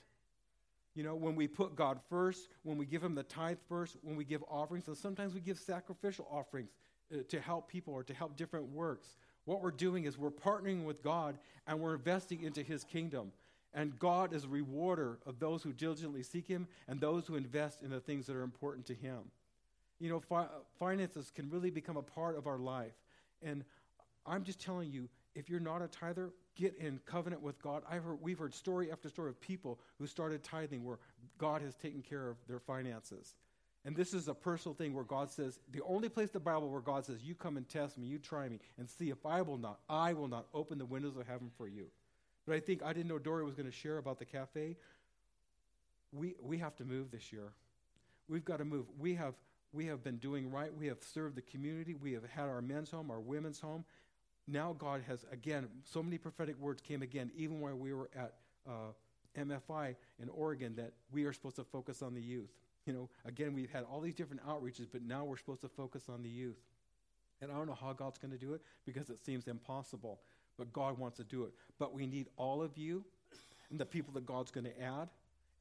You 0.95 1.03
know, 1.03 1.15
when 1.15 1.35
we 1.35 1.47
put 1.47 1.75
God 1.75 1.99
first, 2.09 2.49
when 2.63 2.77
we 2.77 2.85
give 2.85 3.03
him 3.03 3.13
the 3.13 3.23
tithe 3.23 3.59
first, 3.69 3.97
when 4.01 4.15
we 4.15 4.25
give 4.25 4.43
offerings, 4.49 4.87
and 4.87 4.97
sometimes 4.97 5.33
we 5.33 5.41
give 5.41 5.59
sacrificial 5.59 6.27
offerings 6.31 6.71
uh, 7.13 7.17
to 7.29 7.39
help 7.39 7.69
people 7.69 7.93
or 7.93 8.03
to 8.03 8.13
help 8.13 8.35
different 8.35 8.67
works. 8.69 9.15
What 9.45 9.61
we're 9.61 9.71
doing 9.71 10.05
is 10.05 10.17
we're 10.17 10.31
partnering 10.31 10.83
with 10.83 11.03
God 11.03 11.37
and 11.67 11.79
we're 11.79 11.95
investing 11.95 12.41
into 12.41 12.63
his 12.63 12.83
kingdom. 12.83 13.31
And 13.73 13.97
God 13.99 14.33
is 14.33 14.45
a 14.45 14.47
rewarder 14.47 15.19
of 15.25 15.39
those 15.39 15.61
who 15.61 15.71
diligently 15.71 16.23
seek 16.23 16.47
Him 16.47 16.67
and 16.87 16.99
those 16.99 17.27
who 17.27 17.35
invest 17.35 17.83
in 17.83 17.91
the 17.91 17.99
things 17.99 18.25
that 18.25 18.35
are 18.35 18.43
important 18.43 18.87
to 18.87 18.95
Him. 18.95 19.19
You 19.99 20.09
know, 20.09 20.19
fi- 20.19 20.47
finances 20.79 21.31
can 21.33 21.49
really 21.49 21.71
become 21.71 21.97
a 21.97 22.01
part 22.01 22.37
of 22.37 22.47
our 22.47 22.59
life. 22.59 22.93
And 23.41 23.63
I'm 24.25 24.43
just 24.43 24.59
telling 24.59 24.91
you, 24.91 25.09
if 25.35 25.49
you're 25.49 25.59
not 25.59 25.81
a 25.81 25.87
tither, 25.87 26.31
get 26.55 26.75
in 26.77 26.99
covenant 27.05 27.41
with 27.41 27.61
God. 27.61 27.83
I've 27.89 28.03
heard, 28.03 28.21
we've 28.21 28.39
heard 28.39 28.53
story 28.53 28.91
after 28.91 29.09
story 29.09 29.29
of 29.29 29.39
people 29.39 29.79
who 29.99 30.07
started 30.07 30.43
tithing 30.43 30.83
where 30.83 30.99
God 31.37 31.61
has 31.61 31.75
taken 31.75 32.01
care 32.01 32.29
of 32.29 32.37
their 32.47 32.59
finances. 32.59 33.35
And 33.85 33.95
this 33.95 34.13
is 34.13 34.27
a 34.27 34.33
personal 34.33 34.75
thing 34.75 34.93
where 34.93 35.03
God 35.03 35.31
says, 35.31 35.59
the 35.71 35.81
only 35.87 36.09
place 36.09 36.29
in 36.29 36.33
the 36.33 36.39
Bible 36.41 36.69
where 36.69 36.81
God 36.81 37.05
says, 37.05 37.23
you 37.23 37.35
come 37.35 37.57
and 37.57 37.69
test 37.69 37.97
me, 37.97 38.05
you 38.05 38.17
try 38.17 38.49
me, 38.49 38.59
and 38.77 38.89
see 38.89 39.11
if 39.11 39.25
I 39.25 39.41
will 39.43 39.57
not, 39.57 39.79
I 39.87 40.13
will 40.13 40.27
not 40.27 40.47
open 40.53 40.77
the 40.77 40.85
windows 40.85 41.15
of 41.15 41.25
heaven 41.25 41.51
for 41.57 41.67
you. 41.67 41.85
But 42.45 42.55
I 42.55 42.59
think 42.59 42.83
I 42.83 42.91
didn't 42.91 43.07
know 43.07 43.19
Dory 43.19 43.45
was 43.45 43.55
going 43.55 43.69
to 43.69 43.75
share 43.75 43.97
about 43.97 44.19
the 44.19 44.25
cafe. 44.25 44.77
We, 46.11 46.35
we 46.41 46.57
have 46.57 46.75
to 46.77 46.85
move 46.85 47.11
this 47.11 47.31
year. 47.31 47.53
We've 48.27 48.43
got 48.43 48.57
to 48.57 48.65
move. 48.65 48.87
We 48.97 49.15
have 49.15 49.35
we 49.73 49.85
have 49.87 50.03
been 50.03 50.17
doing 50.17 50.51
right. 50.51 50.75
We 50.75 50.87
have 50.87 50.99
served 51.01 51.35
the 51.35 51.41
community. 51.41 51.93
We 51.93 52.13
have 52.13 52.23
had 52.29 52.45
our 52.45 52.61
men's 52.61 52.91
home, 52.91 53.11
our 53.11 53.19
women's 53.19 53.59
home. 53.59 53.85
Now 54.47 54.75
God 54.77 55.01
has, 55.07 55.25
again, 55.31 55.67
so 55.83 56.01
many 56.01 56.17
prophetic 56.17 56.57
words 56.59 56.81
came 56.81 57.01
again, 57.01 57.31
even 57.35 57.59
while 57.59 57.75
we 57.75 57.93
were 57.93 58.09
at 58.15 58.33
uh, 58.67 58.93
MFI 59.37 59.95
in 60.21 60.29
Oregon, 60.29 60.75
that 60.77 60.93
we 61.11 61.25
are 61.25 61.33
supposed 61.33 61.57
to 61.57 61.63
focus 61.63 62.01
on 62.01 62.13
the 62.13 62.21
youth. 62.21 62.49
You 62.85 62.93
know, 62.93 63.09
again, 63.25 63.53
we've 63.53 63.69
had 63.69 63.83
all 63.83 63.99
these 63.99 64.15
different 64.15 64.45
outreaches, 64.47 64.87
but 64.89 65.01
now 65.03 65.25
we're 65.25 65.37
supposed 65.37 65.61
to 65.61 65.69
focus 65.69 66.03
on 66.07 66.23
the 66.23 66.29
youth. 66.29 66.57
And 67.41 67.51
I 67.51 67.55
don't 67.55 67.67
know 67.67 67.77
how 67.79 67.93
God's 67.93 68.17
going 68.17 68.31
to 68.31 68.37
do 68.37 68.53
it 68.53 68.61
because 68.85 69.09
it 69.09 69.19
seems 69.19 69.47
impossible, 69.47 70.21
but 70.57 70.71
God 70.71 70.97
wants 70.97 71.17
to 71.17 71.23
do 71.23 71.43
it. 71.43 71.51
But 71.77 71.93
we 71.93 72.07
need 72.07 72.27
all 72.37 72.61
of 72.61 72.77
you 72.77 73.03
and 73.69 73.77
the 73.77 73.85
people 73.85 74.13
that 74.13 74.25
God's 74.25 74.49
going 74.49 74.63
to 74.63 74.81
add 74.81 75.09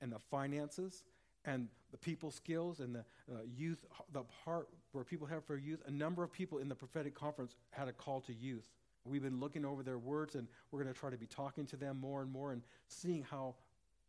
and 0.00 0.12
the 0.12 0.18
finances 0.30 1.02
and 1.46 1.68
the 1.92 1.96
people 1.96 2.30
skills 2.30 2.80
and 2.80 2.94
the 2.94 3.04
uh, 3.32 3.38
youth, 3.56 3.84
the 4.12 4.24
heart 4.44 4.68
where 4.92 5.04
people 5.04 5.26
have 5.26 5.44
for 5.44 5.56
youth. 5.56 5.80
A 5.86 5.90
number 5.90 6.22
of 6.22 6.32
people 6.32 6.58
in 6.58 6.68
the 6.68 6.74
prophetic 6.74 7.14
conference 7.14 7.54
had 7.70 7.88
a 7.88 7.92
call 7.92 8.20
to 8.22 8.34
youth. 8.34 8.68
We've 9.04 9.22
been 9.22 9.38
looking 9.38 9.64
over 9.64 9.84
their 9.84 9.98
words, 9.98 10.34
and 10.34 10.48
we're 10.70 10.82
going 10.82 10.92
to 10.92 10.98
try 10.98 11.10
to 11.10 11.16
be 11.16 11.26
talking 11.26 11.64
to 11.66 11.76
them 11.76 12.00
more 12.00 12.22
and 12.22 12.30
more 12.30 12.52
and 12.52 12.62
seeing 12.88 13.22
how 13.22 13.54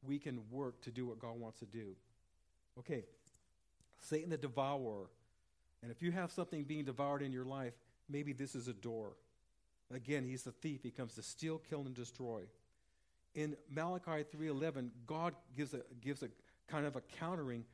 we 0.01 0.17
can 0.17 0.41
work 0.49 0.81
to 0.81 0.91
do 0.91 1.05
what 1.05 1.19
God 1.19 1.39
wants 1.39 1.59
to 1.59 1.65
do. 1.65 1.95
Okay, 2.79 3.03
Satan 3.99 4.29
the 4.29 4.37
devourer. 4.37 5.09
And 5.83 5.91
if 5.91 6.01
you 6.01 6.11
have 6.11 6.31
something 6.31 6.63
being 6.63 6.85
devoured 6.85 7.21
in 7.21 7.31
your 7.31 7.45
life, 7.45 7.73
maybe 8.09 8.33
this 8.33 8.55
is 8.55 8.67
a 8.67 8.73
door. 8.73 9.13
Again, 9.93 10.25
he's 10.25 10.43
the 10.43 10.51
thief. 10.51 10.81
He 10.83 10.91
comes 10.91 11.13
to 11.15 11.21
steal, 11.21 11.61
kill, 11.69 11.81
and 11.81 11.93
destroy. 11.93 12.41
In 13.35 13.55
Malachi 13.69 14.25
3.11, 14.35 14.89
God 15.05 15.35
gives 15.55 15.73
a, 15.73 15.81
gives 16.01 16.23
a 16.23 16.29
kind 16.67 16.85
of 16.85 16.95
a 16.95 17.01
countering. 17.19 17.65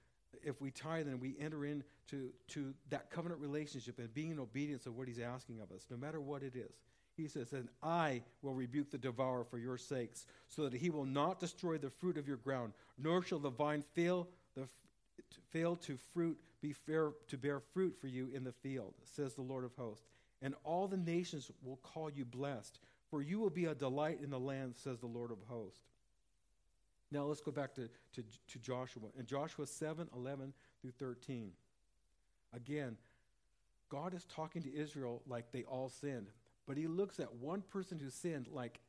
If 0.43 0.59
we 0.61 0.71
tithe 0.71 1.07
and 1.07 1.21
we 1.21 1.35
enter 1.39 1.65
into 1.65 2.31
to 2.49 2.73
that 2.89 3.09
covenant 3.09 3.39
relationship 3.39 3.99
and 3.99 4.13
being 4.13 4.31
in 4.31 4.39
obedience 4.39 4.85
of 4.85 4.97
what 4.97 5.07
he's 5.07 5.19
asking 5.19 5.59
of 5.59 5.71
us, 5.71 5.85
no 5.89 5.97
matter 5.97 6.19
what 6.19 6.43
it 6.43 6.55
is. 6.55 6.81
He 7.15 7.27
says, 7.27 7.53
And 7.53 7.69
I 7.81 8.23
will 8.41 8.55
rebuke 8.55 8.89
the 8.89 8.97
devourer 8.97 9.43
for 9.43 9.59
your 9.59 9.77
sakes, 9.77 10.25
so 10.49 10.63
that 10.63 10.73
he 10.73 10.89
will 10.89 11.05
not 11.05 11.39
destroy 11.39 11.77
the 11.77 11.91
fruit 11.91 12.17
of 12.17 12.27
your 12.27 12.37
ground, 12.37 12.73
nor 12.97 13.23
shall 13.23 13.39
the 13.39 13.51
vine 13.51 13.83
fail, 13.93 14.27
the, 14.55 14.67
fail 15.51 15.75
to 15.77 15.97
fruit 16.13 16.37
be 16.63 16.71
fair 16.71 17.11
to 17.27 17.37
bear 17.37 17.59
fruit 17.59 17.93
for 17.99 18.07
you 18.07 18.29
in 18.33 18.43
the 18.43 18.53
field, 18.53 18.93
says 19.03 19.33
the 19.33 19.41
Lord 19.41 19.65
of 19.65 19.75
hosts. 19.75 20.07
And 20.41 20.55
all 20.63 20.87
the 20.87 20.97
nations 20.97 21.51
will 21.61 21.79
call 21.83 22.09
you 22.09 22.25
blessed, 22.25 22.79
for 23.09 23.21
you 23.21 23.37
will 23.37 23.49
be 23.49 23.65
a 23.65 23.75
delight 23.75 24.19
in 24.23 24.29
the 24.29 24.39
land, 24.39 24.75
says 24.77 24.97
the 24.99 25.05
Lord 25.05 25.31
of 25.31 25.37
hosts. 25.47 25.81
Now 27.13 27.25
let's 27.25 27.41
go 27.41 27.51
back 27.51 27.75
to, 27.75 27.87
to, 28.13 28.23
to 28.47 28.59
Joshua. 28.59 29.03
In 29.17 29.27
Joshua 29.27 29.67
7 29.67 30.09
11 30.15 30.53
through 30.81 30.93
13. 30.97 31.51
Again, 32.55 32.97
God 33.89 34.15
is 34.15 34.25
talking 34.25 34.63
to 34.63 34.75
Israel 34.75 35.21
like 35.27 35.51
they 35.51 35.63
all 35.63 35.89
sinned, 35.89 36.27
but 36.67 36.75
he 36.75 36.87
looks 36.87 37.19
at 37.19 37.35
one 37.35 37.61
person 37.61 37.99
who 37.99 38.09
sinned 38.09 38.47
like 38.51 38.79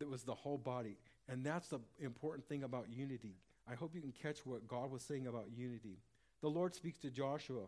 it 0.00 0.08
was 0.08 0.22
the 0.22 0.34
whole 0.34 0.56
body. 0.56 0.96
And 1.28 1.44
that's 1.44 1.68
the 1.68 1.80
important 2.00 2.48
thing 2.48 2.62
about 2.62 2.86
unity. 2.90 3.36
I 3.70 3.74
hope 3.74 3.94
you 3.94 4.00
can 4.00 4.12
catch 4.22 4.44
what 4.44 4.66
God 4.66 4.90
was 4.90 5.02
saying 5.02 5.26
about 5.26 5.46
unity. 5.54 5.98
The 6.40 6.48
Lord 6.50 6.74
speaks 6.74 6.98
to 7.00 7.10
Joshua 7.10 7.64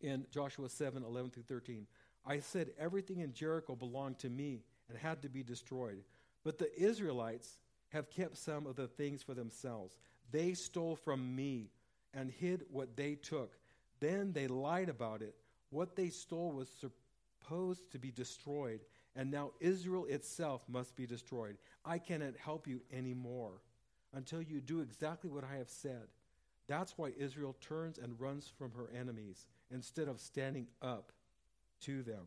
in 0.00 0.24
Joshua 0.30 0.68
7 0.68 1.02
11 1.02 1.30
through 1.30 1.42
13. 1.44 1.86
I 2.24 2.38
said 2.38 2.70
everything 2.78 3.20
in 3.20 3.32
Jericho 3.32 3.74
belonged 3.74 4.20
to 4.20 4.28
me 4.28 4.62
and 4.88 4.96
had 4.96 5.22
to 5.22 5.28
be 5.28 5.42
destroyed. 5.42 6.02
But 6.44 6.58
the 6.58 6.70
Israelites 6.80 7.58
have 7.90 8.10
kept 8.10 8.36
some 8.36 8.66
of 8.66 8.76
the 8.76 8.86
things 8.86 9.22
for 9.22 9.34
themselves. 9.34 9.94
They 10.30 10.54
stole 10.54 10.96
from 10.96 11.34
me 11.34 11.70
and 12.14 12.30
hid 12.30 12.62
what 12.70 12.96
they 12.96 13.14
took. 13.14 13.56
Then 14.00 14.32
they 14.32 14.46
lied 14.46 14.88
about 14.88 15.22
it. 15.22 15.34
What 15.70 15.96
they 15.96 16.08
stole 16.10 16.52
was 16.52 16.68
supposed 16.68 17.90
to 17.92 17.98
be 17.98 18.10
destroyed, 18.10 18.80
and 19.16 19.30
now 19.30 19.52
Israel 19.60 20.06
itself 20.08 20.62
must 20.68 20.96
be 20.96 21.06
destroyed. 21.06 21.56
I 21.84 21.98
cannot 21.98 22.36
help 22.36 22.66
you 22.66 22.80
anymore 22.92 23.62
until 24.14 24.40
you 24.40 24.60
do 24.60 24.80
exactly 24.80 25.30
what 25.30 25.44
I 25.44 25.56
have 25.56 25.68
said. 25.68 26.08
That's 26.66 26.96
why 26.96 27.12
Israel 27.18 27.56
turns 27.60 27.98
and 27.98 28.20
runs 28.20 28.50
from 28.58 28.72
her 28.72 28.90
enemies 28.98 29.46
instead 29.70 30.08
of 30.08 30.20
standing 30.20 30.66
up 30.82 31.12
to 31.82 32.02
them. 32.02 32.26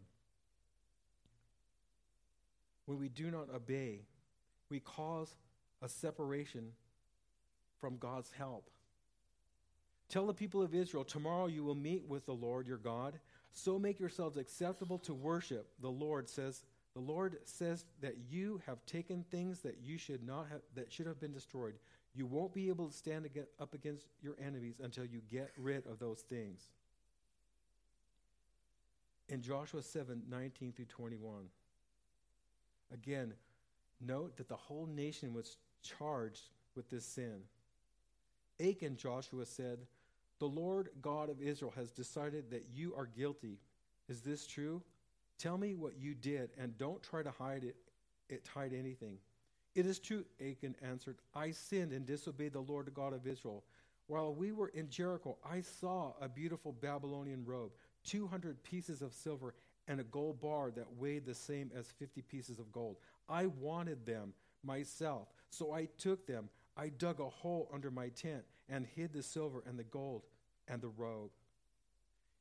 When 2.86 3.00
we 3.00 3.10
do 3.10 3.30
not 3.30 3.50
obey, 3.54 4.02
we 4.70 4.80
cause 4.80 5.36
a 5.82 5.90
separation 5.90 6.72
from 7.80 7.98
God's 7.98 8.32
help. 8.38 8.70
Tell 10.10 10.28
the 10.28 10.34
people 10.34 10.62
of 10.62 10.76
Israel, 10.76 11.04
tomorrow 11.04 11.48
you 11.48 11.64
will 11.64 11.76
meet 11.76 12.06
with 12.08 12.26
the 12.26 12.34
Lord 12.34 12.68
your 12.68 12.78
God. 12.78 13.18
So 13.54 13.80
make 13.80 14.00
yourselves 14.00 14.38
acceptable 14.38 15.00
to 15.00 15.14
worship. 15.14 15.68
The 15.82 15.90
Lord 15.90 16.30
says, 16.30 16.64
the 16.94 17.00
Lord 17.00 17.38
says 17.46 17.86
that 18.02 18.16
you 18.30 18.62
have 18.66 18.86
taken 18.86 19.24
things 19.32 19.60
that 19.62 19.78
you 19.82 19.98
should 19.98 20.26
not 20.26 20.48
have 20.52 20.62
that 20.76 20.92
should 20.92 21.08
have 21.08 21.20
been 21.20 21.32
destroyed. 21.32 21.76
You 22.14 22.26
won't 22.26 22.54
be 22.54 22.68
able 22.68 22.90
to 22.90 22.94
stand 22.94 23.30
up 23.60 23.74
against 23.74 24.06
your 24.22 24.36
enemies 24.46 24.82
until 24.84 25.06
you 25.06 25.22
get 25.30 25.52
rid 25.58 25.88
of 25.88 26.00
those 26.00 26.20
things. 26.20 26.62
In 29.30 29.42
Joshua 29.42 29.82
7 29.82 30.24
19 30.30 30.74
through 30.74 30.86
21. 30.86 31.46
Again, 32.94 33.34
note 34.06 34.36
that 34.36 34.50
the 34.50 34.58
whole 34.58 34.86
nation 34.86 35.34
was 35.34 35.56
charged 35.82 36.50
with 36.76 36.90
this 36.90 37.06
sin. 37.06 37.42
Achan, 38.60 38.98
Joshua 38.98 39.46
said, 39.46 39.80
The 40.40 40.48
Lord 40.48 40.90
God 41.02 41.30
of 41.30 41.42
Israel 41.42 41.74
has 41.76 41.92
decided 41.92 42.52
that 42.52 42.66
you 42.74 42.94
are 42.96 43.06
guilty. 43.06 43.60
Is 44.08 44.22
this 44.22 44.46
true? 44.46 44.82
Tell 45.38 45.58
me 45.58 45.74
what 45.74 45.98
you 46.00 46.14
did, 46.14 46.52
and 46.58 46.78
don't 46.78 47.02
try 47.02 47.24
to 47.24 47.32
hide 47.32 47.64
it, 47.64 47.76
it 48.30 48.48
hide 48.54 48.74
anything. 48.74 49.18
It 49.74 49.86
is 49.86 50.00
true, 50.00 50.26
Achan 50.40 50.76
answered. 50.82 51.18
I 51.34 51.52
sinned 51.52 51.94
and 51.94 52.06
disobeyed 52.06 52.54
the 52.54 52.60
Lord 52.60 52.92
God 52.94 53.14
of 53.14 53.26
Israel. 53.26 53.64
While 54.08 54.34
we 54.36 54.52
were 54.52 54.68
in 54.70 54.90
Jericho, 54.90 55.38
I 55.50 55.62
saw 55.62 56.12
a 56.22 56.28
beautiful 56.28 56.74
Babylonian 56.74 57.46
robe, 57.46 57.72
200 58.04 58.62
pieces 58.64 59.02
of 59.02 59.14
silver, 59.14 59.54
and 59.88 60.00
a 60.00 60.06
gold 60.06 60.42
bar 60.42 60.72
that 60.72 60.98
weighed 60.98 61.26
the 61.26 61.34
same 61.34 61.72
as 61.76 61.92
50 61.98 62.22
pieces 62.24 62.60
of 62.60 62.72
gold. 62.72 62.98
I 63.30 63.46
wanted 63.48 64.06
them 64.06 64.34
myself, 64.64 65.30
so 65.52 65.72
I 65.72 65.88
took 65.98 66.26
them. 66.26 66.50
I 66.76 66.90
dug 66.90 67.20
a 67.20 67.30
hole 67.30 67.70
under 67.74 67.92
my 67.92 68.10
tent 68.10 68.44
and 68.70 68.88
hid 68.96 69.14
the 69.14 69.22
silver 69.22 69.62
and 69.68 69.78
the 69.78 69.84
gold 69.84 70.24
and 70.68 70.82
the 70.82 70.90
robe. 70.90 71.32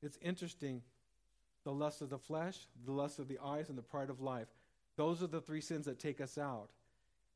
It's 0.02 0.18
interesting 0.22 0.82
the 1.64 1.72
lust 1.72 2.00
of 2.00 2.08
the 2.08 2.18
flesh, 2.18 2.66
the 2.86 2.92
lust 2.92 3.18
of 3.18 3.28
the 3.28 3.38
eyes, 3.44 3.68
and 3.68 3.76
the 3.76 3.82
pride 3.82 4.08
of 4.08 4.20
life. 4.20 4.48
Those 4.96 5.22
are 5.22 5.26
the 5.26 5.40
three 5.40 5.60
sins 5.60 5.86
that 5.86 5.98
take 5.98 6.20
us 6.20 6.38
out. 6.38 6.70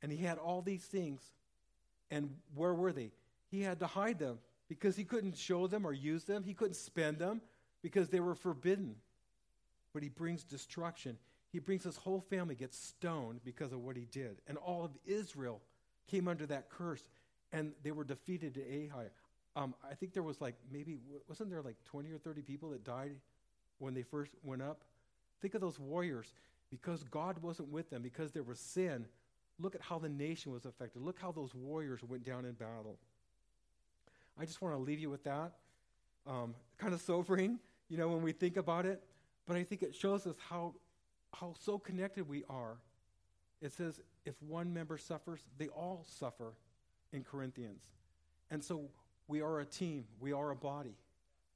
And 0.00 0.10
he 0.10 0.18
had 0.18 0.38
all 0.38 0.62
these 0.62 0.84
things. 0.84 1.20
And 2.10 2.30
where 2.54 2.72
were 2.72 2.92
they? 2.92 3.10
He 3.50 3.62
had 3.62 3.80
to 3.80 3.86
hide 3.86 4.18
them 4.18 4.38
because 4.68 4.96
he 4.96 5.04
couldn't 5.04 5.36
show 5.36 5.66
them 5.66 5.86
or 5.86 5.92
use 5.92 6.24
them. 6.24 6.42
He 6.42 6.54
couldn't 6.54 6.74
spend 6.74 7.18
them 7.18 7.42
because 7.82 8.08
they 8.08 8.20
were 8.20 8.34
forbidden. 8.34 8.96
But 9.92 10.02
he 10.02 10.08
brings 10.08 10.42
destruction. 10.44 11.18
He 11.54 11.60
brings 11.60 11.84
his 11.84 11.96
whole 11.96 12.20
family 12.20 12.56
gets 12.56 12.76
stoned 12.76 13.38
because 13.44 13.72
of 13.72 13.78
what 13.78 13.94
he 13.94 14.06
did. 14.10 14.38
And 14.48 14.58
all 14.58 14.84
of 14.84 14.90
Israel 15.06 15.60
came 16.10 16.26
under 16.26 16.46
that 16.46 16.68
curse 16.68 17.08
and 17.52 17.74
they 17.84 17.92
were 17.92 18.02
defeated 18.02 18.54
to 18.54 18.74
Ai. 18.74 19.04
Um, 19.54 19.72
I 19.88 19.94
think 19.94 20.14
there 20.14 20.24
was 20.24 20.40
like 20.40 20.56
maybe, 20.72 20.98
wasn't 21.28 21.50
there 21.50 21.62
like 21.62 21.76
20 21.84 22.10
or 22.10 22.18
30 22.18 22.42
people 22.42 22.70
that 22.70 22.82
died 22.82 23.12
when 23.78 23.94
they 23.94 24.02
first 24.02 24.32
went 24.42 24.62
up? 24.62 24.82
Think 25.40 25.54
of 25.54 25.60
those 25.60 25.78
warriors. 25.78 26.32
Because 26.70 27.04
God 27.04 27.40
wasn't 27.40 27.68
with 27.68 27.88
them, 27.88 28.02
because 28.02 28.32
there 28.32 28.42
was 28.42 28.58
sin, 28.58 29.06
look 29.60 29.76
at 29.76 29.80
how 29.80 30.00
the 30.00 30.08
nation 30.08 30.50
was 30.50 30.64
affected. 30.64 31.02
Look 31.02 31.20
how 31.20 31.30
those 31.30 31.54
warriors 31.54 32.00
went 32.02 32.24
down 32.24 32.46
in 32.46 32.54
battle. 32.54 32.98
I 34.36 34.44
just 34.44 34.60
want 34.60 34.74
to 34.74 34.80
leave 34.80 34.98
you 34.98 35.08
with 35.08 35.22
that. 35.22 35.52
Um, 36.26 36.56
kind 36.78 36.94
of 36.94 37.00
sobering, 37.00 37.60
you 37.88 37.96
know, 37.96 38.08
when 38.08 38.22
we 38.22 38.32
think 38.32 38.56
about 38.56 38.86
it. 38.86 39.04
But 39.46 39.56
I 39.56 39.62
think 39.62 39.84
it 39.84 39.94
shows 39.94 40.26
us 40.26 40.34
how 40.48 40.74
how 41.34 41.54
so 41.58 41.78
connected 41.78 42.28
we 42.28 42.44
are. 42.48 42.76
It 43.60 43.72
says, 43.72 44.00
if 44.24 44.34
one 44.42 44.72
member 44.72 44.98
suffers, 44.98 45.40
they 45.58 45.68
all 45.68 46.04
suffer 46.18 46.54
in 47.12 47.24
Corinthians. 47.24 47.82
And 48.50 48.62
so 48.62 48.90
we 49.28 49.40
are 49.40 49.60
a 49.60 49.64
team, 49.64 50.04
we 50.20 50.32
are 50.32 50.50
a 50.50 50.56
body. 50.56 50.96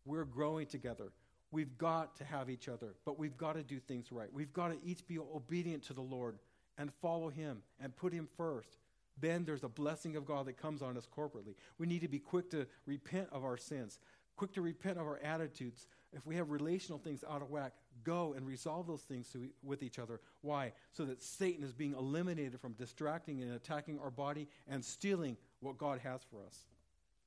We're 0.04 0.24
growing 0.24 0.66
together. 0.66 1.12
We've 1.50 1.76
got 1.78 2.16
to 2.16 2.24
have 2.24 2.50
each 2.50 2.68
other, 2.68 2.94
but 3.04 3.18
we've 3.18 3.36
got 3.36 3.54
to 3.54 3.62
do 3.62 3.78
things 3.78 4.12
right. 4.12 4.28
We've 4.32 4.52
got 4.52 4.68
to 4.68 4.78
each 4.84 5.06
be 5.06 5.18
obedient 5.18 5.82
to 5.84 5.92
the 5.94 6.02
Lord 6.02 6.38
and 6.76 6.92
follow 7.02 7.28
Him 7.28 7.62
and 7.80 7.94
put 7.96 8.12
Him 8.12 8.28
first. 8.36 8.78
Then 9.20 9.44
there's 9.44 9.64
a 9.64 9.68
blessing 9.68 10.16
of 10.16 10.24
God 10.24 10.46
that 10.46 10.60
comes 10.60 10.82
on 10.82 10.96
us 10.96 11.06
corporately. 11.06 11.54
We 11.78 11.86
need 11.86 12.02
to 12.02 12.08
be 12.08 12.18
quick 12.18 12.50
to 12.50 12.66
repent 12.86 13.28
of 13.32 13.44
our 13.44 13.56
sins, 13.56 13.98
quick 14.36 14.52
to 14.52 14.62
repent 14.62 14.98
of 14.98 15.06
our 15.06 15.18
attitudes, 15.22 15.86
if 16.12 16.24
we 16.26 16.36
have 16.36 16.50
relational 16.50 16.98
things 16.98 17.22
out 17.28 17.42
of 17.42 17.50
whack, 17.50 17.72
go 18.05 18.34
and 18.36 18.46
resolve 18.46 18.86
those 18.86 19.03
things 19.03 19.28
to, 19.32 19.49
with 19.62 19.82
each 19.82 19.99
other. 19.99 20.20
Why? 20.42 20.72
So 20.92 21.05
that 21.05 21.22
Satan 21.22 21.64
is 21.64 21.72
being 21.72 21.94
eliminated 21.94 22.61
from 22.61 22.72
distracting 22.72 23.42
and 23.42 23.53
attacking 23.53 23.99
our 23.99 24.11
body 24.11 24.49
and 24.68 24.84
stealing 24.84 25.36
what 25.61 25.78
God 25.78 26.01
has 26.01 26.20
for 26.30 26.44
us. 26.46 26.66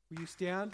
Will 0.09 0.19
you 0.19 0.26
stand? 0.26 0.74